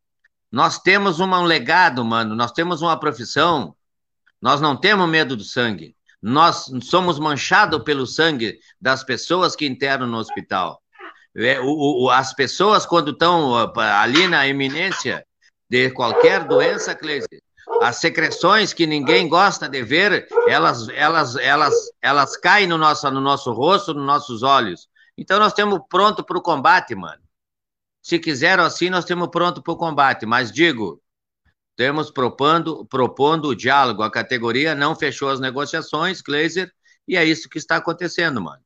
[0.52, 3.76] Nós temos um legado, mano, nós temos uma profissão,
[4.42, 5.96] nós não temos medo do sangue.
[6.22, 10.81] Nós somos manchados pelo sangue das pessoas que internam no hospital.
[11.36, 15.26] O, o, as pessoas, quando estão ali na iminência
[15.70, 17.28] de qualquer doença, Cleise,
[17.82, 23.22] as secreções que ninguém gosta de ver, elas, elas, elas, elas caem no nosso, no
[23.22, 24.90] nosso rosto, nos nossos olhos.
[25.18, 27.22] Então nós temos pronto para o combate, mano.
[28.02, 30.26] Se quiseram assim, nós temos pronto para o combate.
[30.26, 31.02] Mas digo,
[31.76, 34.04] temos propondo, propondo o diálogo.
[34.04, 36.72] A categoria não fechou as negociações, Kleiser,
[37.08, 38.61] e é isso que está acontecendo, mano.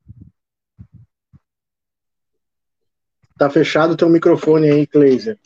[3.38, 5.38] Tá fechado teu microfone aí, Kleiser.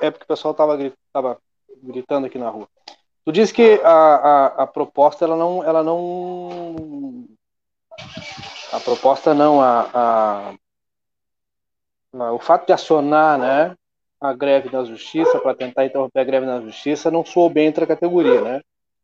[0.00, 0.78] É porque o pessoal tava,
[1.12, 1.38] tava
[1.82, 2.68] gritando aqui na rua.
[3.24, 7.26] Tu disse que a, a, a, proposta ela não, ela não,
[8.72, 10.54] a proposta não, a,
[12.12, 13.76] a, o fato de acionar, né,
[14.20, 17.84] a greve na justiça para tentar interromper a greve na justiça não soou bem entre
[17.84, 18.60] a categoria, né?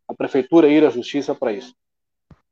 [0.06, 1.74] A prefeitura ir à justiça para isso.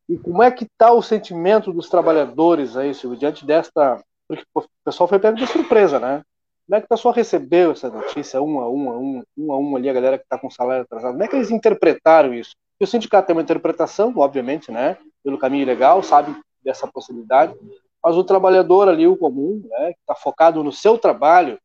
[0.09, 4.65] E como é que está o sentimento dos trabalhadores aí, Silvio, diante desta porque o
[4.85, 6.23] pessoal foi pego de surpresa, né?
[6.67, 9.59] Como é que o pessoal recebeu essa notícia, um a um, a um, um a
[9.59, 11.13] um ali, a galera que está com salário atrasado?
[11.13, 12.57] Como é que eles interpretaram isso?
[12.81, 14.99] E o sindicato tem uma interpretação, obviamente, né?
[15.23, 17.55] Pelo caminho legal, sabe dessa possibilidade,
[18.03, 19.93] mas o trabalhador ali, o comum, né?
[19.93, 21.59] Que está focado no seu trabalho,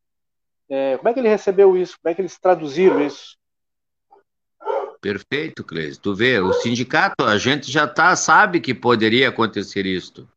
[0.70, 1.98] é, como é que ele recebeu isso?
[2.02, 3.36] Como é que eles traduziram isso?
[5.02, 6.00] Perfeito, Cleide.
[6.00, 10.30] Tu vê, o sindicato, a gente já tá, sabe que poderia acontecer isso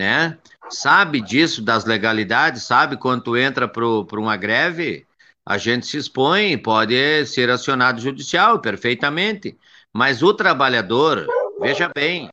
[0.00, 0.38] né?
[0.70, 5.06] Sabe disso, das legalidades, sabe quando entra para uma greve,
[5.44, 9.58] a gente se expõe, pode ser acionado judicial, perfeitamente.
[9.92, 11.26] Mas o trabalhador,
[11.60, 12.30] veja bem,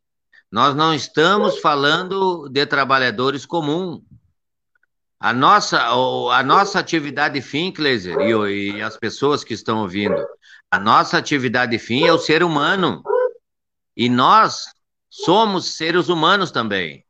[0.50, 4.02] nós não estamos falando de trabalhadores comuns.
[5.20, 10.26] A nossa, a nossa atividade fim, Kleiser, e, e as pessoas que estão ouvindo,
[10.72, 13.04] a nossa atividade fim é o ser humano.
[13.94, 14.68] E nós
[15.10, 17.07] somos seres humanos também.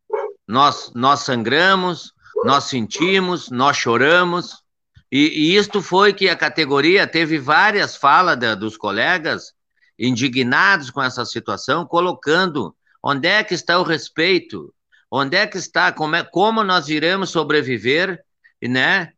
[0.48, 4.64] Nós, nós sangramos, nós sentimos, nós choramos.
[5.12, 9.54] E, e isto foi que a categoria teve várias falas da, dos colegas
[9.98, 14.74] indignados com essa situação, colocando onde é que está o respeito,
[15.12, 18.24] onde é que está, como, é, como nós iremos sobreviver,
[18.62, 19.12] né?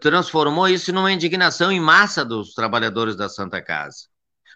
[0.00, 4.06] Transformou isso numa indignação em massa dos trabalhadores da Santa Casa.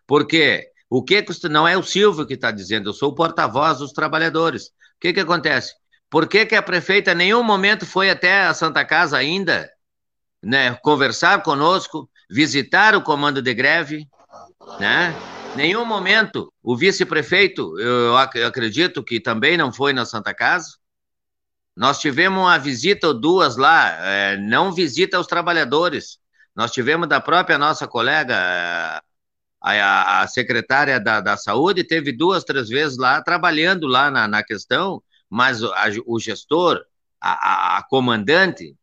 [0.06, 0.70] Por quê?
[0.88, 4.66] O que não é o Silvio que está dizendo, eu sou o porta-voz dos trabalhadores.
[4.66, 5.74] O que, que acontece?
[6.11, 9.70] Por que, que a prefeita em nenhum momento foi até a Santa Casa ainda,
[10.42, 14.09] né, conversar conosco, visitar o comando de greve,
[14.79, 15.14] né?
[15.57, 20.77] Nenhum momento o vice-prefeito, eu acredito que também não foi na Santa Casa.
[21.77, 26.18] Nós tivemos uma visita ou duas lá, é, não visita aos trabalhadores.
[26.55, 29.03] Nós tivemos da própria nossa colega,
[29.61, 34.42] a, a, secretária da, da Saúde, teve duas, três vezes lá, trabalhando lá na, na
[34.42, 36.84] questão, mas a, o gestor,
[37.20, 38.76] a, a, comandante,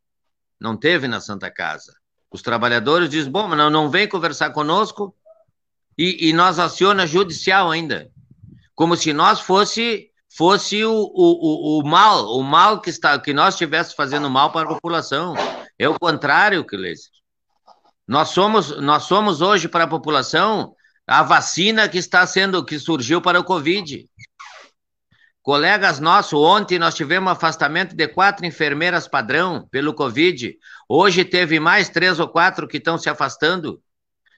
[0.59, 1.93] não teve na Santa Casa.
[2.31, 5.13] Os trabalhadores dizem, bom, não, não vem conversar conosco,
[5.97, 8.09] e, e nós aciona judicial ainda,
[8.73, 13.33] como se nós fosse fosse o, o, o, o mal, o mal que está que
[13.33, 15.33] nós estivéssemos fazendo mal para a população.
[15.79, 17.09] É o contrário, Cleiser.
[18.07, 20.75] Nós somos nós somos hoje para a população
[21.07, 24.07] a vacina que está sendo que surgiu para o Covid.
[25.47, 30.57] Colegas nossos, ontem nós tivemos afastamento de quatro enfermeiras padrão pelo Covid.
[30.89, 33.81] Hoje teve mais três ou quatro que estão se afastando.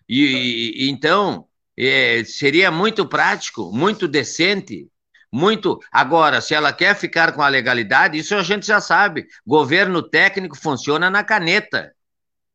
[0.08, 4.88] E, e então é, seria muito prático, muito decente,
[5.32, 5.80] muito.
[5.92, 9.26] Agora, se ela quer ficar com a legalidade, isso a gente já sabe.
[9.44, 11.92] Governo técnico funciona na caneta.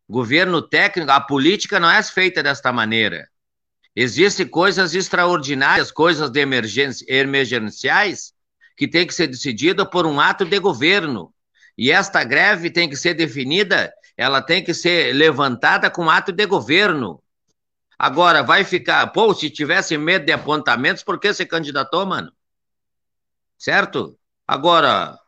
[0.08, 3.28] Governo técnico, a política não é feita desta maneira.
[3.96, 8.33] Existem coisas extraordinárias, coisas de emergência, emergenciais,
[8.76, 11.32] que tem que ser decidida por um ato de governo.
[11.76, 16.46] E esta greve tem que ser definida, ela tem que ser levantada com ato de
[16.46, 17.22] governo.
[17.98, 19.06] Agora, vai ficar.
[19.08, 22.32] Pô, se tivesse medo de apontamentos, por que se candidatou, mano?
[23.58, 24.18] Certo?
[24.46, 25.18] Agora,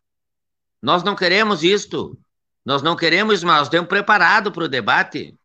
[0.82, 2.18] nós não queremos isto.
[2.64, 5.38] Nós não queremos, mas temos preparado para o debate.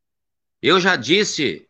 [0.61, 1.67] Eu já disse,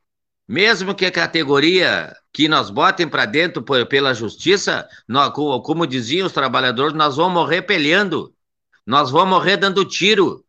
[0.52, 6.34] mesmo que a categoria que nós botem para dentro pela justiça, nós, como diziam os
[6.34, 8.36] trabalhadores, nós vamos morrer peleando.
[8.86, 10.44] Nós vamos morrer dando tiro.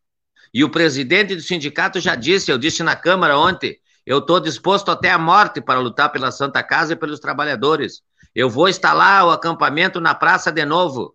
[0.53, 4.91] E o presidente do sindicato já disse, eu disse na Câmara ontem, eu estou disposto
[4.91, 8.03] até a morte para lutar pela Santa Casa e pelos trabalhadores.
[8.35, 11.15] Eu vou instalar o acampamento na praça de novo.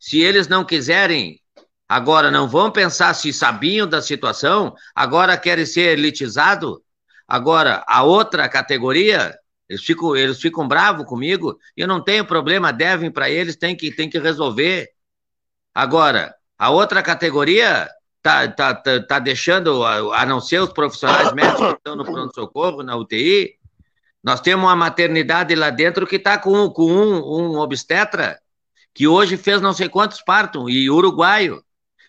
[0.00, 1.40] Se eles não quiserem,
[1.88, 6.83] agora não vão pensar se sabiam da situação, agora querem ser elitizado.
[7.26, 9.36] Agora, a outra categoria,
[9.68, 13.76] eles ficam, eles ficam bravos comigo, e eu não tenho problema, devem para eles, tem
[13.76, 14.90] que, tem que resolver.
[15.74, 17.88] Agora, a outra categoria,
[18.22, 22.82] tá, tá, tá, tá deixando, a, não ser os profissionais médicos que estão no pronto-socorro,
[22.82, 23.58] na UTI,
[24.22, 28.40] nós temos uma maternidade lá dentro que está com, com um, um obstetra
[28.94, 31.62] que hoje fez não sei quantos partos, e uruguaio.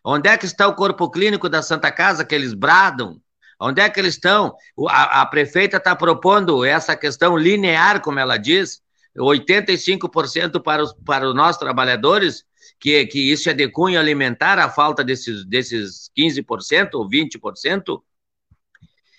[0.03, 3.19] Onde é que está o corpo clínico da Santa Casa que eles bradam?
[3.59, 4.55] Onde é que eles estão?
[4.89, 8.81] A, a prefeita está propondo essa questão linear, como ela diz,
[9.17, 12.45] 85% para os, para os nossos trabalhadores
[12.79, 18.01] que, que isso é de cunho alimentar, a falta desses, desses 15% ou 20%,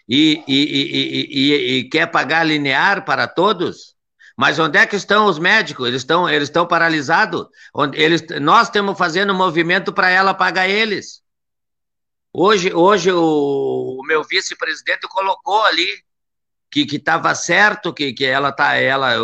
[0.09, 3.97] e, e, e, e, quer pagar linear para todos?
[4.37, 5.89] Mas onde é que estão os médicos?
[5.89, 7.47] Eles estão, eles estão paralisados.
[8.41, 11.23] Nós estamos fazendo um movimento para ela pagar eles.
[12.39, 15.87] Hoje, hoje o, o meu vice-presidente colocou ali
[16.71, 19.15] que estava certo, que, que ela tá, ela,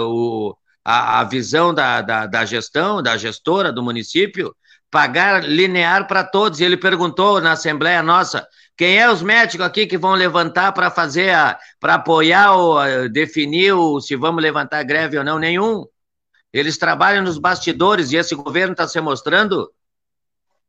[0.83, 4.57] a, a visão da, da, da, gestão, da gestora do município,
[4.91, 6.59] pagar linear para todos.
[6.59, 8.49] E ele perguntou na Assembleia nossa,
[8.79, 11.35] quem é os médicos aqui que vão levantar para fazer,
[11.79, 12.79] para apoiar ou
[13.11, 15.39] definir o, se vamos levantar greve ou não?
[15.39, 15.85] Nenhum.
[16.51, 19.71] Eles trabalham nos bastidores e esse governo está se mostrando,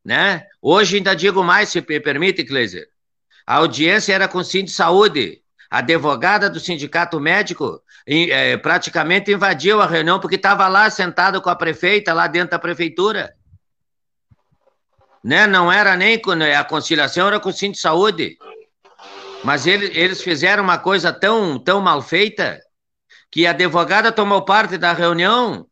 [0.04, 0.46] né?
[0.60, 2.86] Hoje ainda digo mais, se me permite, Kleiser.
[3.46, 5.40] A audiência era com o Cindy Saúde.
[5.70, 11.50] A advogada do sindicato médico é, praticamente invadiu a reunião porque estava lá sentado com
[11.50, 13.34] a prefeita, lá dentro da prefeitura.
[15.22, 15.46] Né?
[15.46, 18.36] Não era nem com né, a conciliação, era com o Cinto de Saúde.
[19.42, 22.60] Mas ele, eles fizeram uma coisa tão, tão mal feita
[23.30, 25.66] que a advogada tomou parte da reunião,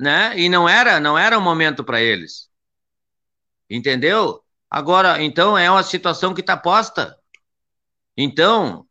[0.00, 0.32] né?
[0.36, 2.47] E não era, não era o momento para eles.
[3.70, 4.42] Entendeu?
[4.70, 7.16] Agora, então é uma situação que está posta.
[8.16, 8.88] Então,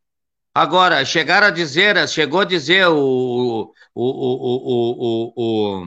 [0.57, 5.83] Agora, chegaram a dizer, chegou a dizer o, o, o, o,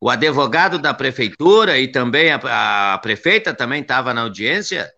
[0.00, 4.90] o, advogado da prefeitura e também a, a prefeita também estava na audiência,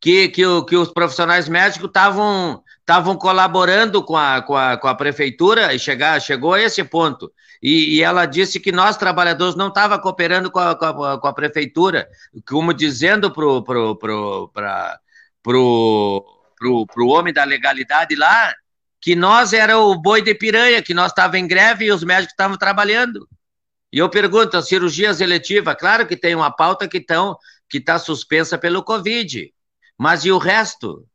[0.00, 4.94] que, que, que os profissionais médicos estavam estavam colaborando com a, com, a, com a
[4.94, 7.30] prefeitura e chegar, chegou a esse ponto.
[7.62, 11.26] E, e ela disse que nós, trabalhadores, não estava cooperando com a, com a, com
[11.26, 12.08] a prefeitura,
[12.48, 16.24] como dizendo para o pro, pro, pro,
[16.56, 18.54] pro, pro, homem da legalidade lá
[19.00, 22.32] que nós era o boi de piranha, que nós estávamos em greve e os médicos
[22.32, 23.26] estavam trabalhando.
[23.92, 27.04] E eu pergunto, as cirurgias eletivas, claro que tem uma pauta que
[27.68, 29.52] que está suspensa pelo Covid,
[29.98, 31.06] mas e o resto?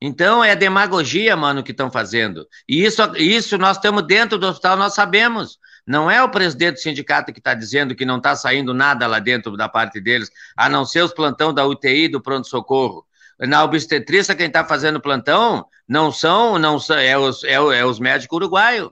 [0.00, 2.46] Então é demagogia, mano, que estão fazendo.
[2.68, 5.58] E isso, isso nós estamos dentro do hospital, nós sabemos.
[5.86, 9.18] Não é o presidente do sindicato que está dizendo que não está saindo nada lá
[9.18, 13.06] dentro da parte deles, a não ser os plantão da UTI do pronto-socorro.
[13.40, 17.98] Na obstetrícia, quem está fazendo plantão não são, não são é, os, é, é os
[17.98, 18.90] médicos uruguaios.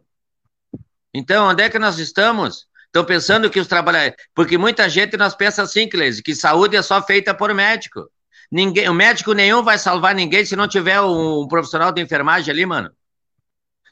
[1.15, 2.67] Então, onde é que nós estamos?
[2.87, 4.17] Estão pensando que os trabalhadores.
[4.35, 8.11] Porque muita gente nós pensa assim, Cleise, que saúde é só feita por médico.
[8.51, 12.51] Ninguém, o médico nenhum vai salvar ninguém se não tiver um, um profissional de enfermagem
[12.51, 12.91] ali, mano.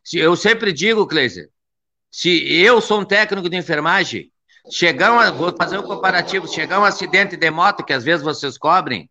[0.02, 1.50] Se, eu sempre digo, Cleise,
[2.10, 4.30] se eu sou um técnico de enfermagem,
[4.70, 9.10] chegar vou fazer um comparativo, chegar um acidente de moto, que às vezes vocês cobrem,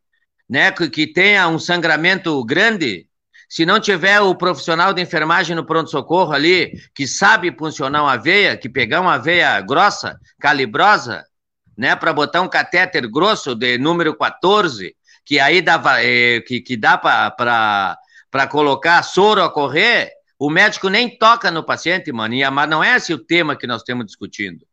[0.50, 3.08] né, que, que tenha um sangramento grande,
[3.48, 8.58] se não tiver o profissional de enfermagem no pronto-socorro ali, que sabe funcionar uma veia,
[8.58, 11.24] que pegar uma veia grossa, calibrosa,
[11.78, 14.96] né, para botar um catéter grosso de número 14,
[15.26, 21.18] que aí dá, é, que, que dá para colocar soro a correr, o médico nem
[21.18, 24.66] toca no paciente, mano, e, mas não é esse o tema que nós estamos discutindo.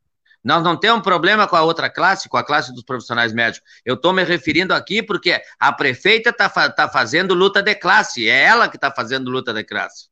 [0.44, 3.68] Nós não temos problema com a outra classe, com a classe dos profissionais médicos.
[3.84, 8.42] Eu estou me referindo aqui porque a prefeita está tá fazendo luta de classe, é
[8.42, 10.08] ela que está fazendo luta de classe.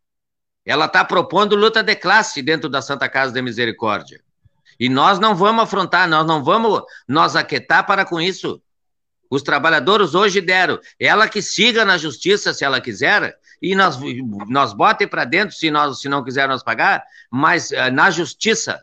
[0.65, 4.23] Ela está propondo luta de classe dentro da Santa Casa de Misericórdia.
[4.79, 8.63] E nós não vamos afrontar, nós não vamos nos aquietar para com isso.
[9.31, 10.79] Os trabalhadores hoje deram.
[10.99, 13.99] Ela que siga na justiça se ela quiser, e nós,
[14.49, 18.83] nós botem para dentro se, nós, se não quiser nos pagar, mas uh, na justiça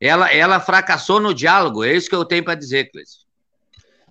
[0.00, 3.10] ela, ela fracassou no diálogo, é isso que eu tenho para dizer, Cleiton.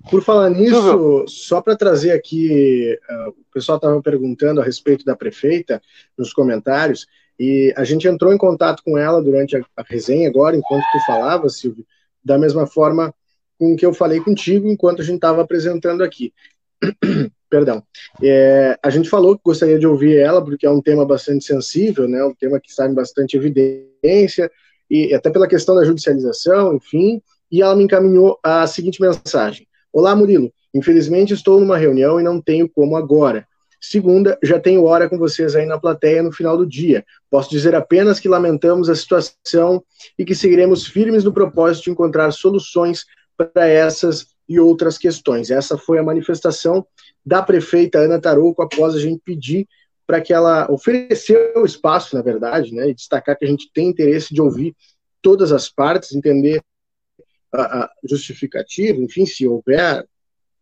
[0.10, 5.16] Por falar nisso, só para trazer aqui, uh, o pessoal estava perguntando a respeito da
[5.16, 5.82] prefeita
[6.18, 7.06] nos comentários,
[7.38, 11.06] e a gente entrou em contato com ela durante a, a resenha agora, enquanto tu
[11.06, 11.86] falava, Silvio,
[12.24, 13.14] da mesma forma
[13.60, 16.34] com que eu falei contigo enquanto a gente estava apresentando aqui.
[17.50, 17.84] Perdão.
[18.24, 22.08] É, a gente falou que gostaria de ouvir ela, porque é um tema bastante sensível,
[22.08, 24.50] né, um tema que em bastante evidência,
[24.90, 30.16] e até pela questão da judicialização, enfim, e ela me encaminhou a seguinte mensagem: Olá,
[30.16, 30.54] Murilo.
[30.74, 33.48] Infelizmente estou numa reunião e não tenho como agora.
[33.82, 37.04] Segunda, já tenho hora com vocês aí na plateia no final do dia.
[37.30, 39.84] Posso dizer apenas que lamentamos a situação
[40.18, 43.06] e que seguiremos firmes no propósito de encontrar soluções
[43.54, 45.52] para essas e outras questões.
[45.52, 46.86] Essa foi a manifestação
[47.26, 49.68] da prefeita Ana Tarouco após a gente pedir
[50.08, 53.90] para que ela ofereceu o espaço, na verdade, né, e destacar que a gente tem
[53.90, 54.76] interesse de ouvir
[55.22, 56.64] todas as partes, entender
[57.54, 60.04] a, a justificativa, enfim, se houver,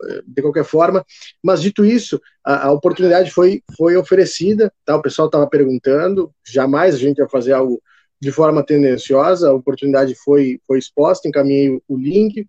[0.03, 1.05] eh, de qualquer forma.
[1.41, 4.97] Mas dito isso, a, a oportunidade foi, foi oferecida, tá?
[4.97, 7.81] o pessoal estava perguntando, jamais a gente ia fazer algo
[8.19, 12.45] de forma tendenciosa, a oportunidade foi, foi exposta, encaminhei o link,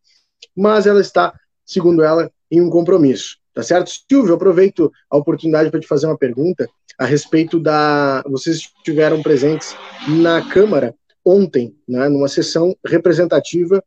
[0.56, 1.32] mas ela está,
[1.64, 3.36] segundo ela, em um compromisso.
[3.54, 3.90] Tá certo?
[4.08, 8.22] Silvio, aproveito a oportunidade para te fazer uma pergunta a respeito da.
[8.26, 9.76] Vocês estiveram presentes
[10.06, 13.82] na Câmara ontem, né, numa sessão representativa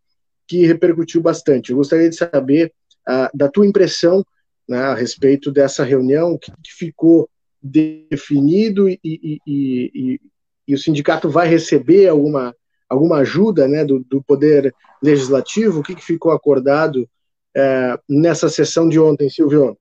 [0.47, 1.71] que repercutiu bastante.
[1.71, 2.73] Eu gostaria de saber
[3.07, 4.23] uh, da tua impressão
[4.67, 7.29] né, a respeito dessa reunião, que, que ficou
[7.61, 10.19] definido e, e, e,
[10.67, 12.55] e, o sindicato vai receber alguma,
[12.91, 17.09] alguma ajuda né, do, do Poder Legislativo, o que, que ficou acordado
[17.55, 19.77] é, nessa sessão de ontem, Silvio?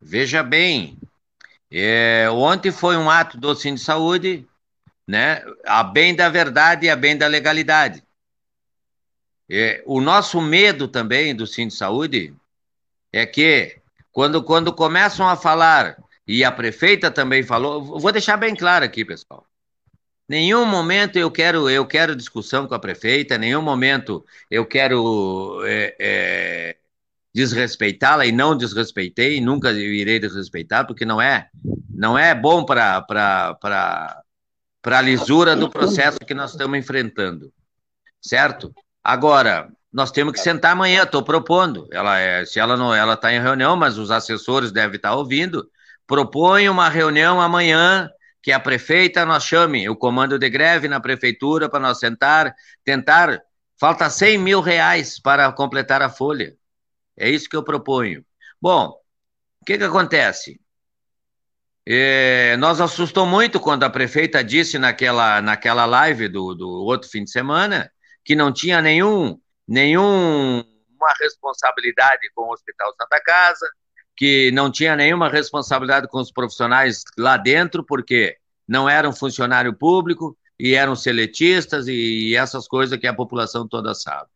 [0.00, 0.96] Veja bem,
[1.72, 4.46] é, ontem foi um ato do Cine de Saúde,
[5.08, 8.00] né, a bem da verdade e a bem da legalidade.
[9.50, 12.32] É, o nosso medo também do Cine de Saúde
[13.12, 13.76] é que,
[14.12, 19.04] quando, quando começam a falar, e a prefeita também falou, vou deixar bem claro aqui,
[19.04, 19.46] pessoal,
[20.26, 25.94] Nenhum momento eu quero eu quero discussão com a prefeita, nenhum momento eu quero é,
[26.00, 26.76] é,
[27.34, 31.50] desrespeitá-la e não desrespeitei, nunca irei desrespeitar, porque não é
[31.90, 37.52] não é bom para para a lisura do processo que nós estamos enfrentando,
[38.18, 38.74] certo?
[39.02, 41.04] Agora nós temos que sentar amanhã.
[41.04, 41.86] Estou propondo.
[41.92, 45.70] Ela é, se ela não ela está em reunião, mas os assessores devem estar ouvindo.
[46.06, 48.10] Propõe uma reunião amanhã
[48.42, 53.40] que a prefeita nós chame o comando de greve na prefeitura para nós sentar, tentar.
[53.80, 56.56] Falta 100 mil reais para completar a folha.
[57.16, 58.24] É isso que eu proponho.
[58.60, 58.88] Bom,
[59.60, 60.60] o que, que acontece?
[61.86, 67.24] É, nós assustou muito quando a prefeita disse naquela, naquela live do, do outro fim
[67.24, 67.90] de semana
[68.24, 69.38] que não tinha nenhum,
[69.68, 70.64] nenhum
[70.96, 73.68] uma responsabilidade com o Hospital Santa Casa,
[74.16, 78.36] que não tinha nenhuma responsabilidade com os profissionais lá dentro, porque
[78.66, 84.28] não eram funcionário público e eram seletistas e essas coisas que a população toda sabe.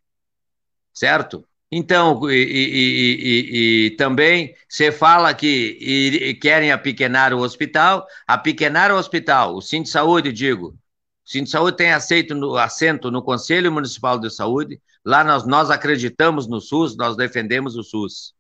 [0.93, 1.45] Certo?
[1.71, 8.97] Então, e, e, e, e também você fala que querem apequenar o hospital, apequenar o
[8.97, 13.71] hospital, o Cinto de Saúde, digo, o de Saúde tem aceito no, assento no Conselho
[13.71, 18.35] Municipal de Saúde, lá nós, nós acreditamos no SUS, nós defendemos o SUS.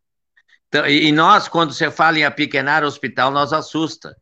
[0.68, 4.16] Então, e nós, quando você fala em apequenar o hospital, nós assusta,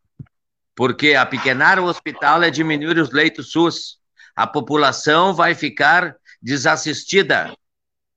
[0.74, 3.98] porque apequenar o hospital é diminuir os leitos SUS.
[4.34, 7.52] A população vai ficar desassistida,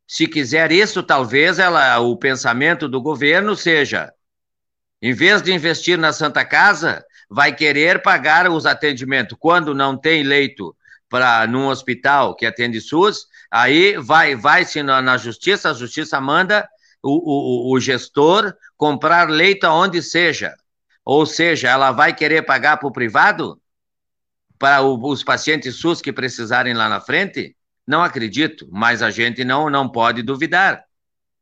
[0.09, 4.11] se quiser isso, talvez ela, o pensamento do governo seja,
[4.99, 9.38] em vez de investir na Santa Casa, vai querer pagar os atendimentos.
[9.39, 10.75] Quando não tem leito
[11.07, 16.19] para num hospital que atende SUS, aí vai vai se na, na justiça, a justiça
[16.19, 16.67] manda
[17.04, 20.56] o, o, o gestor comprar leito aonde seja.
[21.04, 23.60] Ou seja, ela vai querer pagar para o privado?
[24.58, 27.56] Para os pacientes SUS que precisarem lá na frente?
[27.88, 30.84] Não acredito, mas a gente não, não pode duvidar,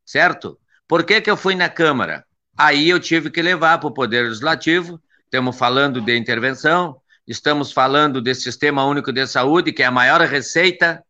[0.06, 0.58] certo?
[0.88, 2.26] Por que, que eu fui na Câmara?
[2.58, 8.22] Aí eu tive que levar para o Poder Legislativo, estamos falando de intervenção, estamos falando
[8.22, 11.04] desse Sistema Único de Saúde, que é a maior receita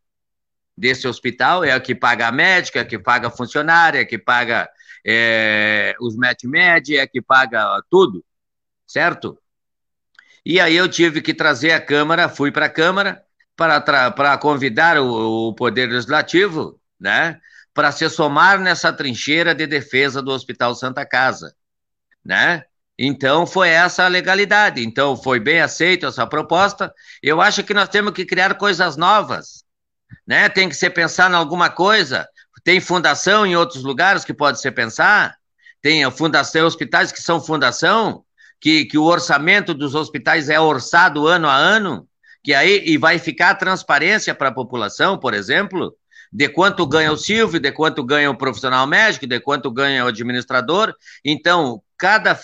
[0.78, 4.02] desse hospital, é a que paga a médica, é a que paga a funcionária, é
[4.04, 4.70] a que paga
[5.06, 8.24] é, os met-med, é a que paga tudo,
[8.86, 9.38] certo?
[10.46, 13.24] E aí eu tive que trazer a Câmara, fui para a Câmara,
[13.56, 17.40] para, convidar o, o Poder Legislativo, né,
[17.74, 21.56] para se somar nessa trincheira de defesa do Hospital Santa Casa,
[22.24, 22.64] né?
[22.98, 24.84] Então foi essa a legalidade.
[24.84, 26.92] Então foi bem aceito essa proposta.
[27.22, 29.64] Eu acho que nós temos que criar coisas novas,
[30.28, 30.50] né?
[30.50, 32.28] Tem que ser pensar em alguma coisa.
[32.64, 35.36] Tem fundação em outros lugares que pode ser pensar.
[35.82, 38.24] Tem a fundação, hospitais que são fundação,
[38.60, 42.08] que, que o orçamento dos hospitais é orçado ano a ano
[42.48, 45.94] que aí e vai ficar a transparência para a população, por exemplo,
[46.32, 50.08] de quanto ganha o Silvio, de quanto ganha o profissional médico, de quanto ganha o
[50.08, 50.96] administrador.
[51.26, 52.40] Então, cada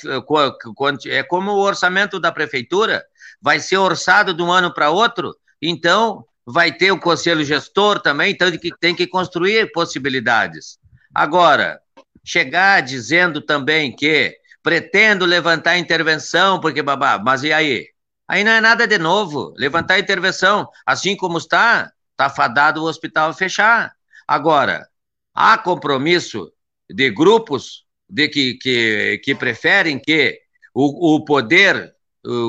[1.07, 3.01] é como o orçamento da prefeitura
[3.41, 5.36] vai ser orçado de um ano para outro.
[5.61, 10.77] Então, vai ter o conselho gestor também, então tem que construir possibilidades.
[11.13, 11.79] Agora,
[12.23, 17.87] chegar dizendo também que pretendo levantar intervenção, porque babá, mas e aí?
[18.27, 19.53] Aí não é nada de novo.
[19.57, 23.93] Levantar intervenção, assim como está, está fadado o hospital a fechar.
[24.27, 24.87] Agora,
[25.33, 26.51] há compromisso
[26.89, 30.39] de grupos de que, que, que preferem que
[30.73, 31.92] o, o poder,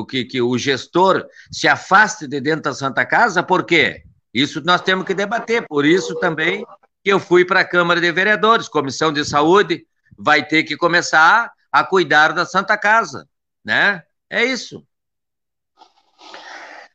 [0.09, 4.03] que, que o gestor se afaste de dentro da Santa Casa, por quê?
[4.33, 5.65] Isso nós temos que debater.
[5.67, 6.65] Por isso também
[7.03, 9.85] que eu fui para a Câmara de Vereadores, Comissão de Saúde
[10.17, 13.27] vai ter que começar a cuidar da Santa Casa,
[13.63, 14.01] né?
[14.29, 14.85] É isso.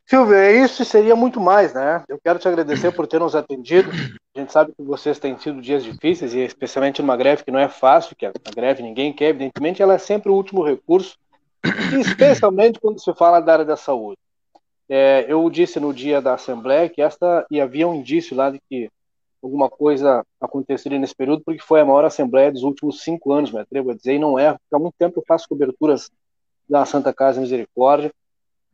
[0.05, 2.03] Silvio, é isso e seria muito mais, né?
[2.09, 3.89] Eu quero te agradecer por ter nos atendido.
[4.35, 7.59] A gente sabe que vocês têm sido dias difíceis, e especialmente numa greve que não
[7.59, 11.17] é fácil, que a greve ninguém quer, evidentemente, ela é sempre o último recurso,
[11.99, 14.17] especialmente quando se fala da área da saúde.
[14.89, 18.59] É, eu disse no dia da Assembleia que esta, e havia um indício lá de
[18.69, 18.89] que
[19.41, 23.59] alguma coisa aconteceria nesse período, porque foi a maior Assembleia dos últimos cinco anos, me
[23.59, 26.11] atrevo a dizer, e não é, porque há muito tempo eu faço coberturas
[26.69, 28.11] da Santa Casa Misericórdia,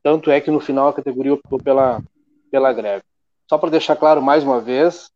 [0.03, 2.01] tanto é que no final a categoria optou pela,
[2.51, 3.03] pela greve.
[3.49, 5.09] Só para deixar claro mais uma vez,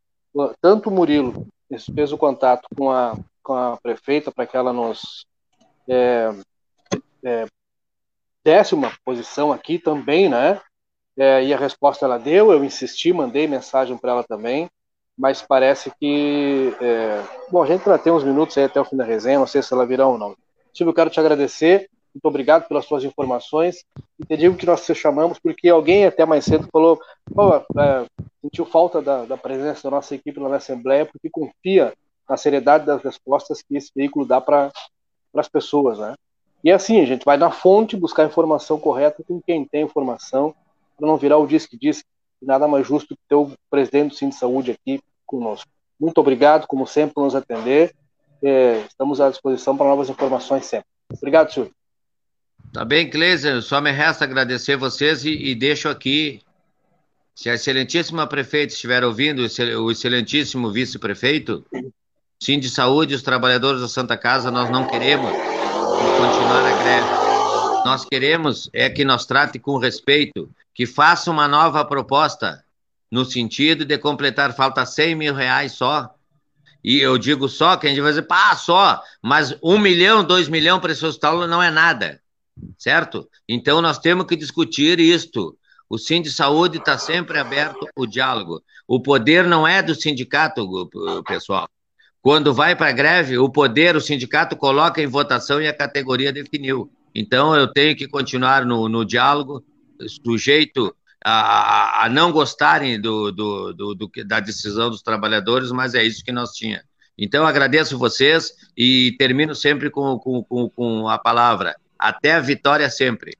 [0.62, 1.48] tanto o Murilo
[1.94, 5.26] fez o contato com a, com a prefeita para que ela nos
[5.88, 6.32] é,
[7.24, 7.46] é,
[8.74, 10.60] uma posição aqui também, né?
[11.18, 14.70] É, e a resposta ela deu, eu insisti, mandei mensagem para ela também,
[15.18, 16.74] mas parece que.
[16.82, 19.48] É, bom, a gente vai ter uns minutos aí até o fim da resenha, não
[19.48, 20.36] sei se ela virá ou não.
[20.74, 23.86] Silvio, eu quero te agradecer muito obrigado pelas suas informações.
[24.20, 27.02] E te digo que nós te chamamos porque alguém até mais cedo falou,
[27.80, 28.06] é,
[28.42, 31.94] sentiu falta da, da, presença da nossa equipe na Assembleia porque confia
[32.30, 34.72] na seriedade das respostas que esse veículo dá para
[35.36, 36.14] as pessoas, né?
[36.64, 40.53] E assim, a gente vai na fonte buscar a informação correta com quem tem informação,
[40.97, 42.03] para não virar o diz que diz,
[42.41, 45.70] nada mais justo que ter o presidente do Cine de Saúde aqui conosco.
[45.99, 47.93] Muito obrigado, como sempre, por nos atender.
[48.43, 50.88] É, estamos à disposição para novas informações sempre.
[51.12, 51.70] Obrigado, senhor.
[52.74, 56.41] Tá bem, Kleiser, só me resta agradecer vocês e, e deixo aqui,
[57.36, 59.41] se a excelentíssima prefeita estiver ouvindo,
[59.80, 61.66] o excelentíssimo vice-prefeito,
[62.39, 65.51] sim de saúde, os trabalhadores da Santa Casa, nós não queremos
[66.52, 67.08] continuar a greve.
[67.86, 72.64] Nós queremos é que nos trate com respeito, que faça uma nova proposta,
[73.10, 76.14] no sentido de completar, falta 100 mil reais só,
[76.84, 80.49] E eu digo só, que a gente vai dizer, pá, só, mas um milhão, dois
[80.49, 82.20] milhões para esse hospital não é nada,
[82.78, 83.30] certo?
[83.47, 85.56] Então nós temos que discutir isto.
[85.88, 88.64] O Sim de Saúde está sempre aberto o diálogo.
[88.88, 90.89] O poder não é do sindicato,
[91.28, 91.70] pessoal.
[92.22, 96.32] Quando vai para a greve, o poder, o sindicato coloca em votação e a categoria
[96.32, 96.92] definiu.
[97.14, 99.64] Então eu tenho que continuar no, no diálogo,
[100.24, 106.04] sujeito a, a não gostarem do, do, do, do, da decisão dos trabalhadores, mas é
[106.04, 106.86] isso que nós tínhamos.
[107.18, 111.76] Então, agradeço vocês e termino sempre com, com, com, com a palavra.
[112.00, 113.38] Até a vitória sempre.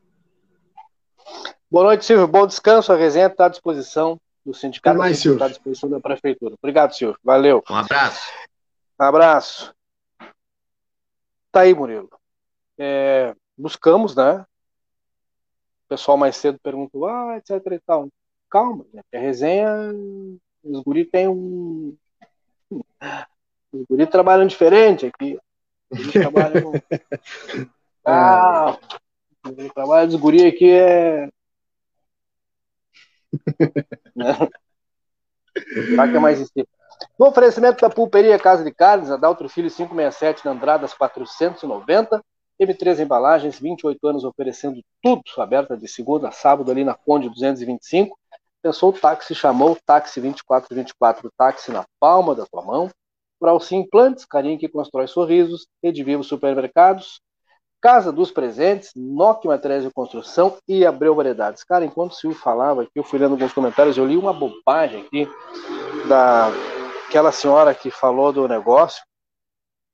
[1.70, 2.28] Boa noite, Silvio.
[2.28, 2.92] Bom descanso.
[2.92, 5.00] A resenha está à disposição do sindicato.
[5.00, 5.38] Mais, Silvio.
[5.38, 6.54] Está à disposição da prefeitura.
[6.62, 7.18] Obrigado, Silvio.
[7.24, 7.64] Valeu.
[7.70, 8.22] Um abraço.
[9.02, 9.74] Abraço.
[11.52, 12.10] Tá aí, Murilo.
[12.78, 14.45] É, buscamos, né?
[15.89, 18.08] pessoal mais cedo perguntou, ah, etc e tal.
[18.47, 19.02] Calma, né?
[19.14, 19.91] a resenha,
[20.64, 21.97] os guri tem um.
[23.74, 25.39] Os guri trabalham diferente aqui.
[25.89, 26.74] Os trabalham.
[28.06, 28.78] ah,
[29.45, 31.30] o trabalho dos guri aqui é.
[36.12, 36.68] que é mais cima.
[37.18, 42.22] No oferecimento da pulperia Casa de Carnes, Adalto Filho 567 na Andradas 490,
[42.60, 48.18] M3 Embalagens, 28 anos oferecendo tudo, aberta de segunda a sábado ali na Conde 225.
[48.62, 52.89] Pensou o táxi, chamou o táxi 2424, táxi na palma da tua mão.
[53.39, 55.66] Brauci Implantes, carinho que constrói sorrisos.
[55.82, 57.20] Vivo Supermercados,
[57.82, 61.64] Casa dos Presentes, Nokia Materiais de Construção e Abreu Variedades.
[61.64, 65.02] Cara, enquanto o Silvio falava aqui, eu fui lendo alguns comentários, eu li uma bobagem
[65.02, 65.28] aqui
[66.08, 66.52] da
[67.12, 69.03] aquela senhora que falou do negócio.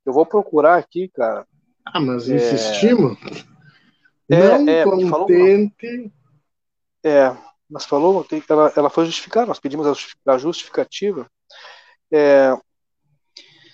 [0.05, 1.45] Eu vou procurar aqui, cara,
[1.83, 3.17] ah, mas insistimos.
[4.29, 5.09] É, não é, contente.
[5.09, 5.27] Falou,
[7.03, 7.37] é,
[7.67, 9.87] mas falou, ela, ela foi justificar, nós pedimos
[10.25, 11.27] a justificativa.
[12.11, 12.55] É,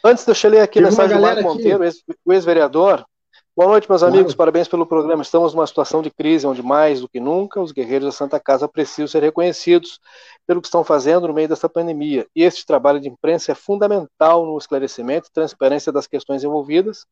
[0.03, 3.05] antes, deixa eu ler aqui a mensagem do Marco Monteiro, ex, o ex-vereador.
[3.55, 5.21] Boa noite, meus amigos, parabéns pelo programa.
[5.21, 8.67] Estamos numa situação de crise onde, mais do que nunca, os guerreiros da Santa Casa
[8.67, 9.99] precisam ser reconhecidos
[10.47, 12.25] pelo que estão fazendo no meio dessa pandemia.
[12.35, 17.05] E este trabalho de imprensa é fundamental no esclarecimento e transparência das questões envolvidas,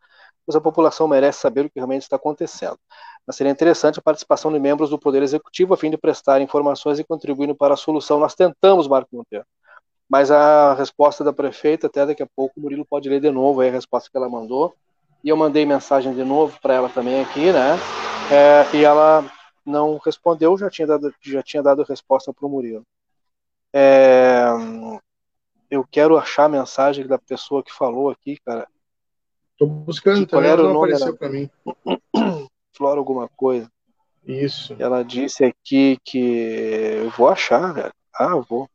[0.43, 2.79] pois a população merece saber o que realmente está acontecendo.
[3.27, 6.97] Mas seria interessante a participação de membros do Poder Executivo a fim de prestar informações
[6.97, 8.19] e contribuindo para a solução.
[8.19, 9.45] Nós tentamos, Marco Monteiro,
[10.09, 13.61] mas a resposta da prefeita, até daqui a pouco, o Murilo pode ler de novo
[13.61, 14.73] a resposta que ela mandou.
[15.23, 17.77] E eu mandei mensagem de novo para ela também aqui, né?
[18.31, 19.29] É, e ela
[19.65, 22.83] não respondeu, já tinha dado, já tinha dado resposta para o Murilo.
[23.73, 24.45] É,
[25.69, 28.67] eu quero achar a mensagem da pessoa que falou aqui, cara.
[29.57, 31.49] Tô buscando, também não apareceu para mim.
[32.73, 33.71] Flora alguma coisa.
[34.25, 34.75] Isso.
[34.79, 36.19] Ela disse aqui que
[37.03, 37.93] eu vou achar, velho.
[38.15, 38.69] Ah, eu vou.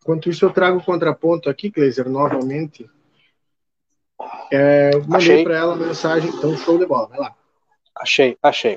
[0.00, 2.90] Enquanto isso, eu trago o contraponto aqui, Kleiser, novamente.
[4.50, 7.34] É, mandei para ela a mensagem, então show de bola, vai lá.
[7.94, 8.76] Achei, achei.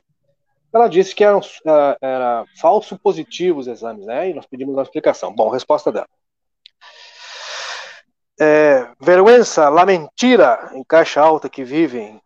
[0.73, 4.29] Ela disse que eram, era, era falso positivo os exames, né?
[4.29, 5.33] E nós pedimos uma explicação.
[5.33, 6.07] Bom, resposta dela.
[8.39, 12.21] É, vergüenza, la mentira em caixa alta que vivem,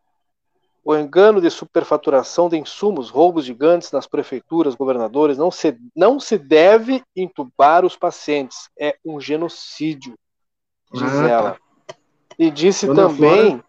[0.84, 6.36] o engano de superfaturação de insumos, roubos gigantes nas prefeituras, governadores, não se, não se
[6.36, 8.70] deve entubar os pacientes.
[8.80, 10.16] É um genocídio,
[10.92, 11.58] diz ah, tá.
[12.40, 13.64] E disse Dona também Flora.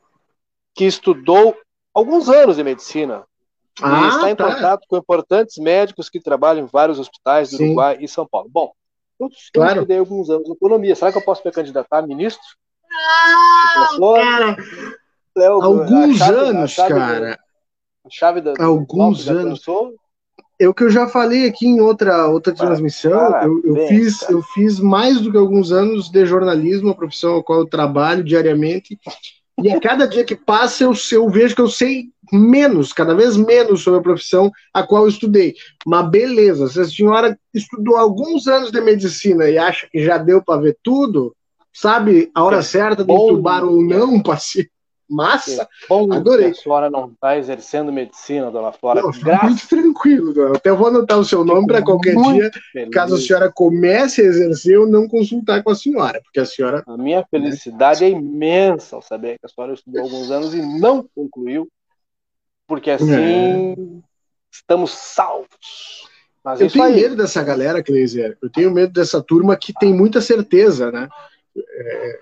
[0.77, 1.57] que estudou
[1.93, 3.25] alguns anos de medicina.
[3.83, 4.55] Ah, e está em tá.
[4.55, 7.67] contato com importantes médicos que trabalham em vários hospitais do Sim.
[7.67, 8.49] Uruguai e São Paulo.
[8.49, 8.73] Bom,
[9.19, 9.73] eu claro.
[9.81, 10.95] estudei alguns anos de economia.
[10.95, 12.43] Será que eu posso me candidatar a ministro?
[13.99, 14.57] Não, cara.
[15.37, 17.39] Léo, alguns chave, anos, cara.
[18.05, 19.65] a chave da, alguns anos.
[20.61, 23.35] É o que eu já falei aqui em outra, outra transmissão.
[23.43, 27.43] Eu, eu fiz, eu fiz mais do que alguns anos de jornalismo, a profissão a
[27.43, 28.99] qual eu trabalho diariamente.
[29.63, 33.39] E a cada dia que passa, eu, eu vejo que eu sei menos, cada vez
[33.39, 35.55] menos sobre a profissão a qual eu estudei.
[35.87, 40.43] Mas beleza, se a senhora estudou alguns anos de medicina e acha que já deu
[40.43, 41.35] para ver tudo,
[41.73, 44.71] sabe a hora é certa de entubar ou não paciente.
[45.11, 45.69] Massa!
[45.89, 46.51] Bom, Adorei.
[46.51, 49.03] A senhora não está exercendo medicina, dona Flora.
[49.03, 49.49] Não, Graças...
[49.51, 50.57] Muito tranquilo, dona.
[50.57, 52.91] Até vou anotar o seu nome para qualquer dia, feliz.
[52.91, 56.85] caso a senhora comece a exercer, eu não consultar com a senhora, porque a senhora.
[56.87, 61.05] A minha felicidade é imensa ao saber que a senhora estudou alguns anos e não
[61.15, 61.69] concluiu,
[62.69, 63.75] porque assim é.
[64.53, 66.09] estamos salvos.
[66.43, 66.95] Mas eu tenho aí...
[66.95, 68.39] medo dessa galera, Cleiser.
[68.41, 71.09] Eu tenho medo dessa turma que tem muita certeza, né?
[71.57, 72.21] É,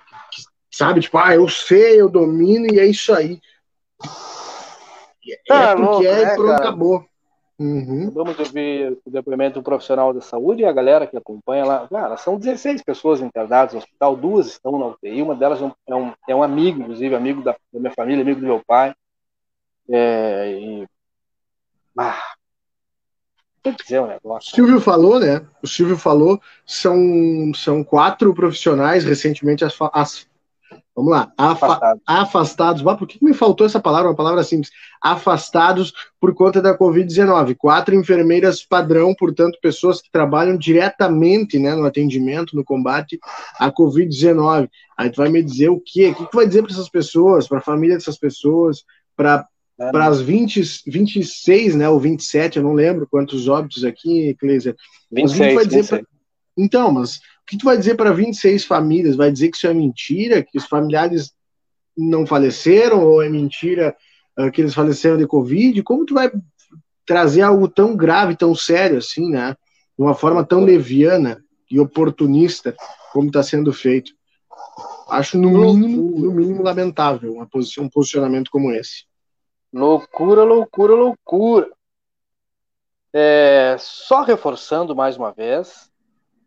[0.78, 1.00] Sabe?
[1.00, 3.40] Tipo, ah, eu sei, eu domino e é isso aí.
[5.28, 6.56] É ah, porque louco, é, e pronto, cara.
[6.56, 7.04] acabou.
[7.58, 8.12] Uhum.
[8.12, 11.88] Vamos ouvir o depoimento do profissional da saúde e a galera que acompanha lá.
[11.88, 16.12] Cara, são 16 pessoas internadas no hospital, duas estão na UTI, uma delas é um,
[16.28, 18.94] é um amigo, inclusive, amigo da, da minha família, amigo do meu pai.
[19.90, 20.86] É, e...
[21.98, 22.22] Ah,
[23.82, 24.52] dizer um negócio.
[24.52, 25.44] O Silvio falou, né?
[25.60, 26.96] O Silvio falou, são,
[27.52, 30.28] são quatro profissionais recentemente as, as
[30.98, 31.32] Vamos lá.
[31.38, 32.02] Afa afastados.
[32.04, 32.82] afastados.
[32.82, 34.10] por que me faltou essa palavra?
[34.10, 34.72] Uma palavra simples.
[35.00, 37.54] Afastados por conta da Covid-19.
[37.56, 43.16] Quatro enfermeiras padrão, portanto, pessoas que trabalham diretamente né, no atendimento, no combate
[43.60, 44.68] à Covid-19.
[44.98, 46.08] Aí tu vai me dizer o quê?
[46.08, 48.82] O que tu vai dizer para essas pessoas, para a família dessas pessoas,
[49.16, 49.46] para
[49.78, 54.74] é, para as 20, 26, né, ou 27, eu não lembro quantos óbitos aqui, Cleiser.
[55.12, 55.88] 26, vai dizer 26.
[55.88, 56.10] Pra...
[56.56, 59.16] Então, mas que tu vai dizer para 26 famílias?
[59.16, 61.32] Vai dizer que isso é mentira, que os familiares
[61.96, 63.96] não faleceram, ou é mentira
[64.38, 65.82] uh, que eles faleceram de Covid?
[65.82, 66.30] Como tu vai
[67.06, 69.56] trazer algo tão grave, tão sério assim, né?
[69.98, 72.76] De uma forma tão leviana e oportunista
[73.14, 74.12] como está sendo feito?
[75.08, 79.06] Acho no mínimo, no mínimo lamentável uma posição, um posicionamento como esse.
[79.72, 81.70] Loucura, loucura, loucura.
[83.10, 85.90] É, só reforçando mais uma vez,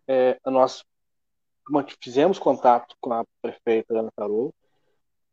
[0.07, 0.83] é, nós
[2.01, 4.53] fizemos contato com a prefeita Ana Tarô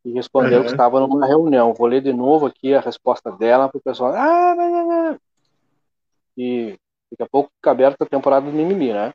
[0.05, 0.65] e respondeu uhum.
[0.65, 1.75] que estava numa reunião.
[1.75, 4.15] Vou ler de novo aqui a resposta dela para o pessoal.
[4.15, 5.21] Ah, não, não, não.
[6.37, 6.79] E
[7.11, 9.13] daqui a pouco fica aberta a temporada do mimimi, né?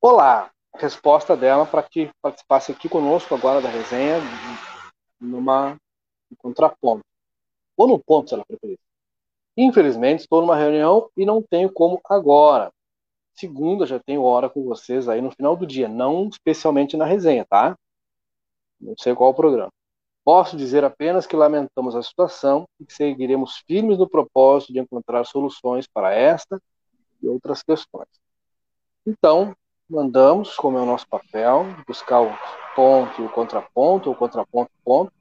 [0.00, 4.16] Olá, resposta dela para que participasse aqui conosco agora da resenha
[5.20, 5.76] numa
[6.30, 7.04] um contraponto.
[7.76, 8.78] Ou no ponto, se ela preferir.
[9.56, 12.72] Infelizmente, estou numa reunião e não tenho como agora.
[13.40, 17.46] Segunda já tenho hora com vocês aí no final do dia, não especialmente na resenha,
[17.48, 17.74] tá?
[18.78, 19.72] Não sei qual o programa.
[20.22, 25.24] Posso dizer apenas que lamentamos a situação e que seguiremos firmes no propósito de encontrar
[25.24, 26.60] soluções para esta
[27.22, 28.08] e outras questões.
[29.06, 29.56] Então,
[29.88, 32.30] mandamos, como é o nosso papel, buscar o
[32.76, 35.12] ponto e o contraponto, o contraponto ponto,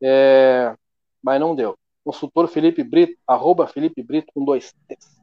[0.00, 0.76] é,
[1.20, 1.76] mas não deu.
[2.04, 5.15] Consultor Felipe Brito, arroba Felipe Brito com dois T's.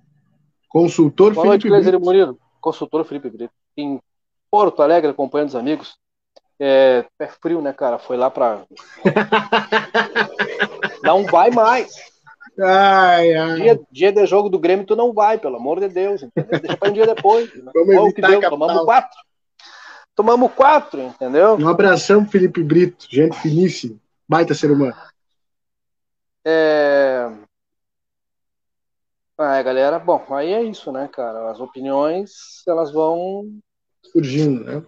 [0.74, 2.04] Consultor Boa Felipe noite, Brito.
[2.04, 2.40] Murilo.
[2.60, 3.54] Consultor Felipe Brito.
[3.78, 4.02] Em
[4.50, 5.96] Porto Alegre, acompanhando os amigos.
[6.60, 8.00] É, pé frio, né, cara?
[8.00, 8.64] Foi lá pra.
[11.04, 11.94] não vai mais.
[12.60, 13.62] Ai, ai.
[13.62, 16.24] Dia, dia de jogo do Grêmio, tu não vai, pelo amor de Deus.
[16.24, 16.60] Entendeu?
[16.60, 17.54] Deixa pra um dia depois.
[17.54, 17.72] Né?
[17.76, 18.50] Vamos que deu?
[18.50, 19.20] Tomamos quatro.
[20.16, 21.56] Tomamos quatro, entendeu?
[21.56, 23.06] Um abração, Felipe Brito.
[23.08, 23.98] Gente finíssima.
[24.28, 24.96] Baita ser humano.
[26.46, 27.30] É...
[29.38, 31.50] Ah, galera, bom, aí é isso, né, cara?
[31.50, 32.32] As opiniões,
[32.68, 33.50] elas vão
[34.12, 34.84] surgindo, né?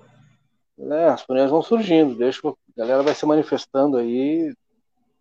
[0.78, 4.54] É, as opiniões vão surgindo, deixa a galera vai se manifestando aí.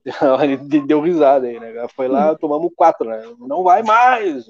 [0.87, 1.87] Deu risada aí, né?
[1.97, 2.37] Foi lá, hum.
[2.37, 3.23] tomamos quatro, né?
[3.39, 4.45] Não vai mais,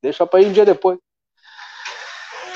[0.00, 0.98] deixa para ir um dia depois.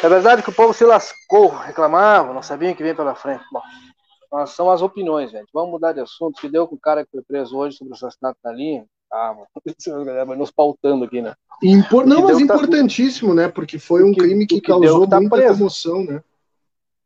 [0.02, 3.42] É verdade que o povo se lascou, reclamava, não sabia o que vem pela frente.
[3.50, 5.48] Bom, são as opiniões, gente.
[5.52, 6.40] Vamos mudar de assunto.
[6.40, 8.86] Que deu com o cara que foi preso hoje sobre o assassinato da linha?
[9.14, 11.36] Ah, mano, nos pautando aqui, né?
[11.62, 12.04] Impor...
[12.04, 13.34] Não, mas tá importantíssimo, tá...
[13.42, 13.48] né?
[13.48, 15.58] Porque foi um que, crime que, que causou que tá muita preso.
[15.58, 16.20] comoção, né?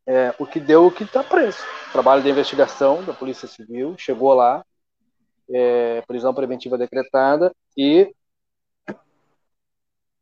[0.07, 1.59] É, o que deu o que está preso.
[1.91, 4.65] Trabalho de investigação da Polícia Civil, chegou lá,
[5.51, 8.11] é, prisão preventiva decretada e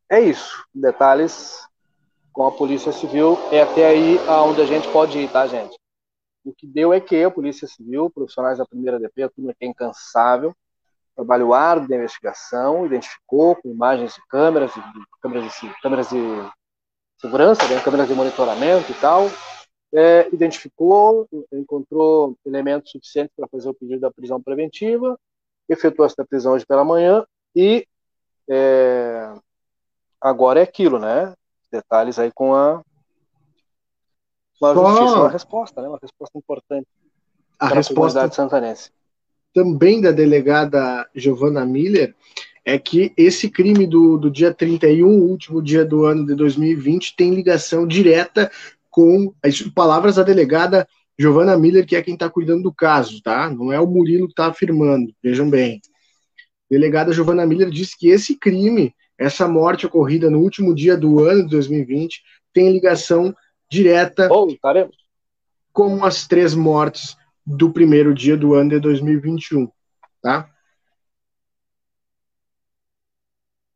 [0.09, 0.65] é isso.
[0.75, 1.65] Detalhes
[2.33, 5.77] com a Polícia Civil é até aí aonde a gente pode ir, tá, gente?
[6.43, 9.65] O que deu é que a Polícia Civil, profissionais da primeira DP, a turma que
[9.65, 10.53] é incansável,
[11.17, 14.81] trabalho árduo de investigação, identificou com imagens de câmeras, de,
[15.19, 16.51] câmeras, de, câmeras de
[17.19, 19.23] segurança, né, câmeras de monitoramento e tal,
[19.91, 25.19] é, identificou, encontrou elementos suficientes para fazer o pedido da prisão preventiva,
[25.67, 27.87] efetuou essa prisão hoje pela manhã e
[28.47, 29.33] é,
[30.21, 31.33] agora é aquilo, né?
[31.71, 32.83] Detalhes aí com a,
[34.59, 35.87] com a justiça, uma resposta, né?
[35.89, 36.87] Uma resposta importante
[37.57, 37.93] a para resposta...
[37.93, 38.91] a comunidade santanense
[39.57, 42.13] também da delegada Giovanna Miller
[42.63, 47.33] é que esse crime do, do dia 31, último dia do ano de 2020, tem
[47.33, 48.51] ligação direta
[48.91, 50.87] com as palavras da delegada
[51.17, 53.49] Giovanna Miller, que é quem está cuidando do caso, tá?
[53.49, 55.81] Não é o Murilo que está afirmando, vejam bem.
[56.69, 61.23] A delegada Giovanna Miller disse que esse crime, essa morte ocorrida no último dia do
[61.23, 62.21] ano de 2020,
[62.53, 63.35] tem ligação
[63.71, 64.47] direta oh,
[65.73, 67.17] com as três mortes
[67.47, 69.71] do primeiro dia do ano de 2021,
[70.21, 70.53] tá?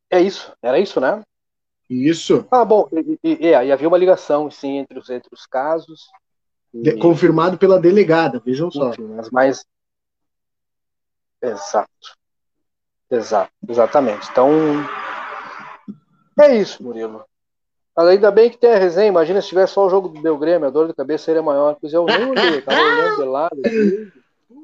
[0.10, 1.24] É isso, era isso, né?
[1.90, 2.46] Isso.
[2.52, 6.10] Ah, bom, e, e, e havia uma ligação, sim, entre os, entre os casos.
[6.74, 6.98] E...
[6.98, 8.90] Confirmado pela delegada, vejam só.
[8.90, 9.66] Enfim, mas mais.
[11.42, 12.18] Exato.
[13.10, 14.30] Exato, exatamente.
[14.32, 14.50] Então,
[16.40, 17.26] É isso, Murilo.
[18.02, 19.10] Mas ainda bem que tem a resenha.
[19.10, 21.78] Imagina se tivesse só o jogo do meu Grêmio, a dor de cabeça seria maior.
[21.80, 23.62] Pois eu nem olhei, tava olhando de lado.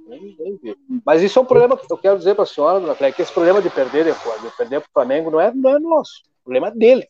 [0.08, 0.76] Nem, nem vi.
[1.06, 3.22] Mas isso é um problema que eu quero dizer para a senhora, dona Cléia, que
[3.22, 6.24] esse problema de perder depois, de perder para o Flamengo não é, não é nosso.
[6.42, 7.06] O problema é deles.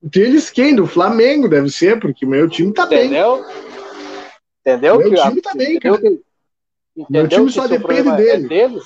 [0.00, 0.74] Deles quem?
[0.74, 3.44] Do Flamengo, deve ser, porque o meu time tá entendeu?
[3.44, 3.54] bem.
[4.60, 4.98] Entendeu?
[4.98, 6.00] Meu time a, tá bem, cara.
[6.00, 6.22] Que,
[7.10, 8.46] meu time só depende dele.
[8.46, 8.84] É deles?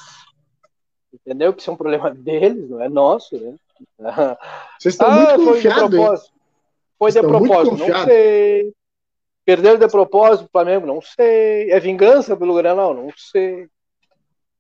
[1.15, 3.55] Entendeu que isso é um problema deles, não é nosso, né?
[4.81, 6.36] Vocês estão ah, muito confiados.
[6.99, 8.73] Foi de propósito, não sei.
[9.45, 11.71] Perderam de propósito o Flamengo, não sei.
[11.71, 13.69] É vingança pelo Granal, não sei.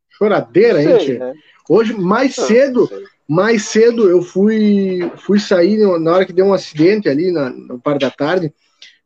[0.09, 1.35] Choradeira, hein, sei, né?
[1.69, 2.89] Hoje, mais cedo,
[3.29, 7.81] mais cedo, eu fui, fui sair na hora que deu um acidente ali na, no
[7.81, 8.53] par da tarde.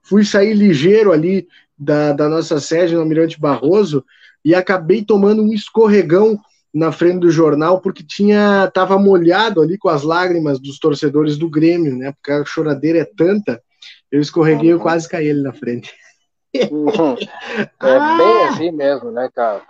[0.03, 4.05] Fui sair ligeiro ali da, da nossa sede no Almirante Barroso
[4.45, 6.39] e acabei tomando um escorregão
[6.73, 11.51] na frente do jornal porque tinha tava molhado ali com as lágrimas dos torcedores do
[11.51, 12.12] Grêmio, né?
[12.12, 13.61] Porque a choradeira é tanta,
[14.11, 14.81] eu escorreguei e uhum.
[14.81, 15.93] quase caí ali na frente.
[16.71, 17.16] Uhum.
[17.83, 18.16] É ah!
[18.16, 19.62] bem assim mesmo, né, cara?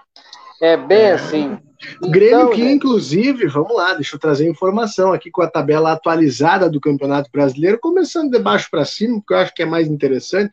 [0.60, 1.12] É bem é.
[1.12, 1.58] assim.
[2.02, 2.72] O Grêmio então, que, gente...
[2.74, 7.78] inclusive, vamos lá, deixa eu trazer informação aqui com a tabela atualizada do Campeonato Brasileiro,
[7.80, 10.52] começando de baixo para cima, porque eu acho que é mais interessante.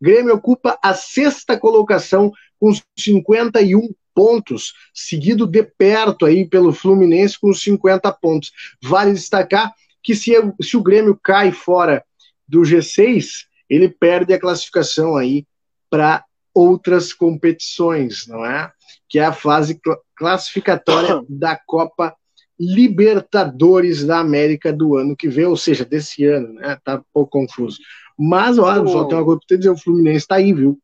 [0.00, 2.30] Grêmio ocupa a sexta colocação
[2.60, 8.50] com 51 pontos, seguido de perto aí pelo Fluminense com 50 pontos.
[8.82, 12.02] Vale destacar que se, se o Grêmio cai fora
[12.48, 15.44] do G6, ele perde a classificação aí
[15.90, 18.72] para outras competições, não é?
[19.06, 19.78] Que é a fase
[20.16, 22.16] classificatória da Copa
[22.58, 26.78] Libertadores da América do ano que vem, ou seja, desse ano, né?
[26.82, 27.78] Tá um pouco confuso.
[28.18, 30.78] Mas, olha, só tem uma coisa para dizer, o Fluminense está aí, viu?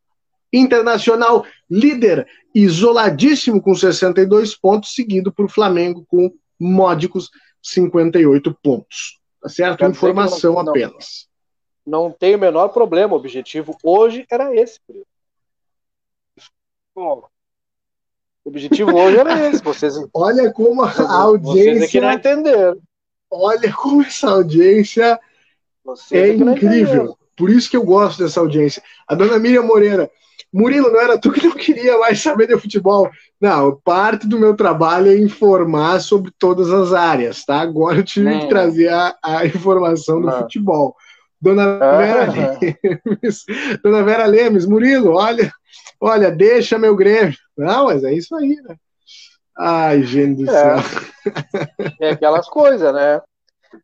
[0.53, 1.43] Internacional,
[1.73, 9.19] líder, isoladíssimo com 62 pontos, seguido por Flamengo com módicos 58 pontos.
[9.41, 9.85] Tá certo?
[9.85, 11.27] Informação não, apenas.
[11.85, 13.13] Não, tem o menor problema.
[13.13, 14.79] O objetivo hoje era esse.
[16.95, 17.23] O
[18.45, 19.63] objetivo hoje era esse.
[19.63, 21.73] Vocês, olha como a audiência.
[21.73, 22.79] Vocês aqui não entenderam.
[23.31, 25.19] Olha como essa audiência
[25.83, 27.17] vocês é incrível.
[27.35, 28.81] Por isso que eu gosto dessa audiência.
[29.07, 30.09] A dona Miriam Moreira,
[30.53, 33.09] Murilo, não era tu que não queria mais saber de futebol.
[33.41, 37.59] Não, parte do meu trabalho é informar sobre todas as áreas, tá?
[37.59, 40.39] Agora eu tive que trazer a, a informação do não.
[40.39, 40.95] futebol.
[41.41, 43.43] Dona ah, Vera Lemes,
[43.83, 45.51] Dona Vera Lemes, Murilo, olha,
[45.99, 47.35] olha, deixa meu Grêmio.
[47.57, 48.75] Não, mas é isso aí, né?
[49.57, 50.53] Ai, gente do é.
[50.53, 50.75] céu.
[51.99, 53.21] É aquelas coisas, né?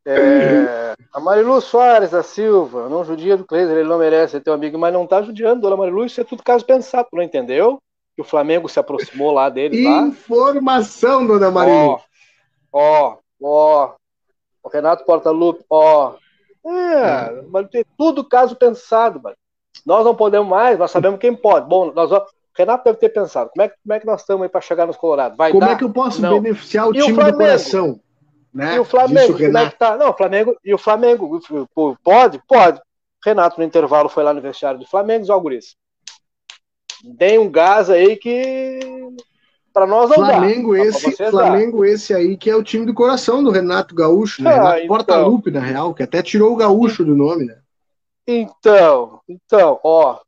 [0.06, 4.54] É, a Marilu Soares da Silva, não judia do Cleiser, ele não merece ser teu
[4.54, 7.80] amigo, mas não tá judiando, dona Marilu, isso é tudo caso pensado, não entendeu?
[8.16, 9.88] Que o Flamengo se aproximou lá dele.
[9.88, 11.28] Informação, lá.
[11.28, 12.00] dona Marilu.
[12.72, 13.94] Ó, ó,
[14.64, 16.14] o Renato Portaluppi, ó.
[16.66, 19.36] É, mas tem tudo caso pensado, mano.
[19.86, 21.68] Nós não podemos mais, nós sabemos quem pode.
[21.68, 22.30] Bom, nós vamos.
[22.56, 24.98] Renato deve ter pensado, como é, como é que nós estamos aí para chegar nos
[24.98, 25.38] Colorados?
[25.38, 25.72] Vai como dar?
[25.72, 26.42] é que eu posso não.
[26.42, 28.02] beneficiar o e time o do coração?
[28.54, 28.76] Né?
[28.76, 29.96] E o Flamengo, como é que tá?
[29.98, 31.40] Não, o Flamengo, e o Flamengo
[32.04, 32.42] pode?
[32.48, 32.82] Pode.
[33.24, 35.76] Renato, no intervalo, foi lá no vestiário do Flamengo, ó, Guris.
[37.18, 38.80] Tem um gás aí que
[39.74, 40.84] para nós não Flamengo dá.
[40.84, 41.88] Esse, Flamengo dá.
[41.88, 44.50] esse aí que é o time do coração do Renato Gaúcho, né?
[44.50, 47.58] Ah, Renato então, Portaluppi, na real, que até tirou o Gaúcho do nome, né?
[48.28, 50.20] Então, então, ó.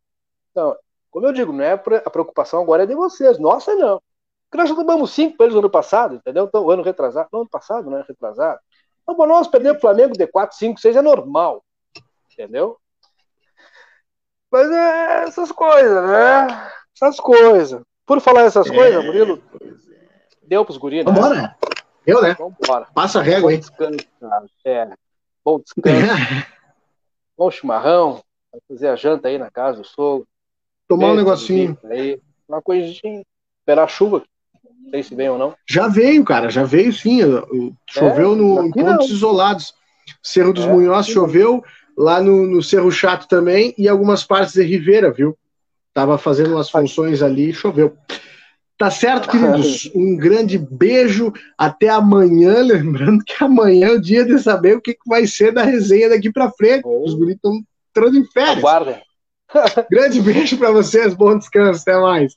[0.52, 0.76] Então,
[1.10, 4.02] como eu digo, não é a preocupação agora é de vocês, nossa não.
[4.52, 6.44] Porque nós já tomamos cinco para eles no ano passado, entendeu?
[6.44, 8.60] Então, o ano retrasado, no ano passado, não é retrasado.
[9.02, 11.64] Então, para nós perder o Flamengo de 4, 5, 6 é normal,
[12.34, 12.78] entendeu?
[14.52, 16.70] Mas é essas coisas, né?
[16.94, 17.82] Essas coisas.
[18.06, 19.42] Por falar essas é, coisas, Murilo,
[20.44, 21.14] deu pros guris, né?
[21.14, 21.58] Vambora.
[22.06, 22.34] Eu, né?
[22.34, 22.88] Vambora.
[22.94, 23.62] Passa a régua, hein?
[24.66, 24.90] É.
[25.46, 25.88] Bom descanso.
[27.38, 28.22] Bom chimarrão.
[28.52, 30.28] Vai fazer a janta aí na casa do sogro.
[30.90, 31.78] Tomar um negocinho.
[31.86, 33.24] Aí, uma coisinha.
[33.62, 34.22] Esperar a chuva
[34.82, 35.54] não sei se veio ou não.
[35.68, 37.20] Já veio, cara, já veio sim.
[37.90, 39.16] Choveu é, no, em pontos não.
[39.16, 39.74] isolados.
[40.22, 41.64] Cerro dos é, Munhoz choveu,
[41.98, 45.38] lá no, no, Cerro Chato também, e algumas partes de Ribeira, viu?
[45.94, 47.96] Tava fazendo umas funções ali e choveu.
[48.78, 49.92] Tá certo, queridos?
[49.94, 51.32] Um grande beijo.
[51.56, 52.62] Até amanhã.
[52.66, 56.32] Lembrando que amanhã é o dia de saber o que vai ser da resenha daqui
[56.32, 56.82] para frente.
[56.84, 57.06] Oh.
[57.06, 57.62] Os bonitos estão
[57.92, 58.58] entrando em férias.
[58.58, 59.02] Aguardem.
[59.92, 61.14] grande beijo para vocês.
[61.14, 61.82] Bom descanso.
[61.82, 62.36] Até mais.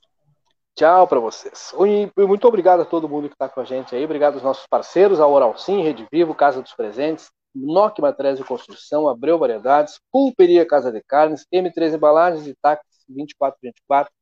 [0.76, 1.72] Tchau para vocês.
[1.78, 4.04] E muito obrigado a todo mundo que está com a gente aí.
[4.04, 8.44] Obrigado aos nossos parceiros, a Oral Sim, Rede Vivo, Casa dos Presentes, NOC Materiais de
[8.44, 14.12] Construção, Abreu Variedades, Pulperia Casa de Carnes, M3 Embalagens e Táxi 2424.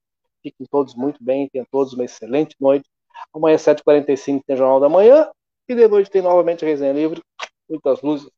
[0.42, 2.86] Fiquem todos muito bem, tenham todos uma excelente noite.
[3.32, 5.30] Amanhã, 7h45, tem Jornal da Manhã.
[5.66, 7.22] E de noite tem novamente a Resenha Livre.
[7.66, 8.28] Muitas luzes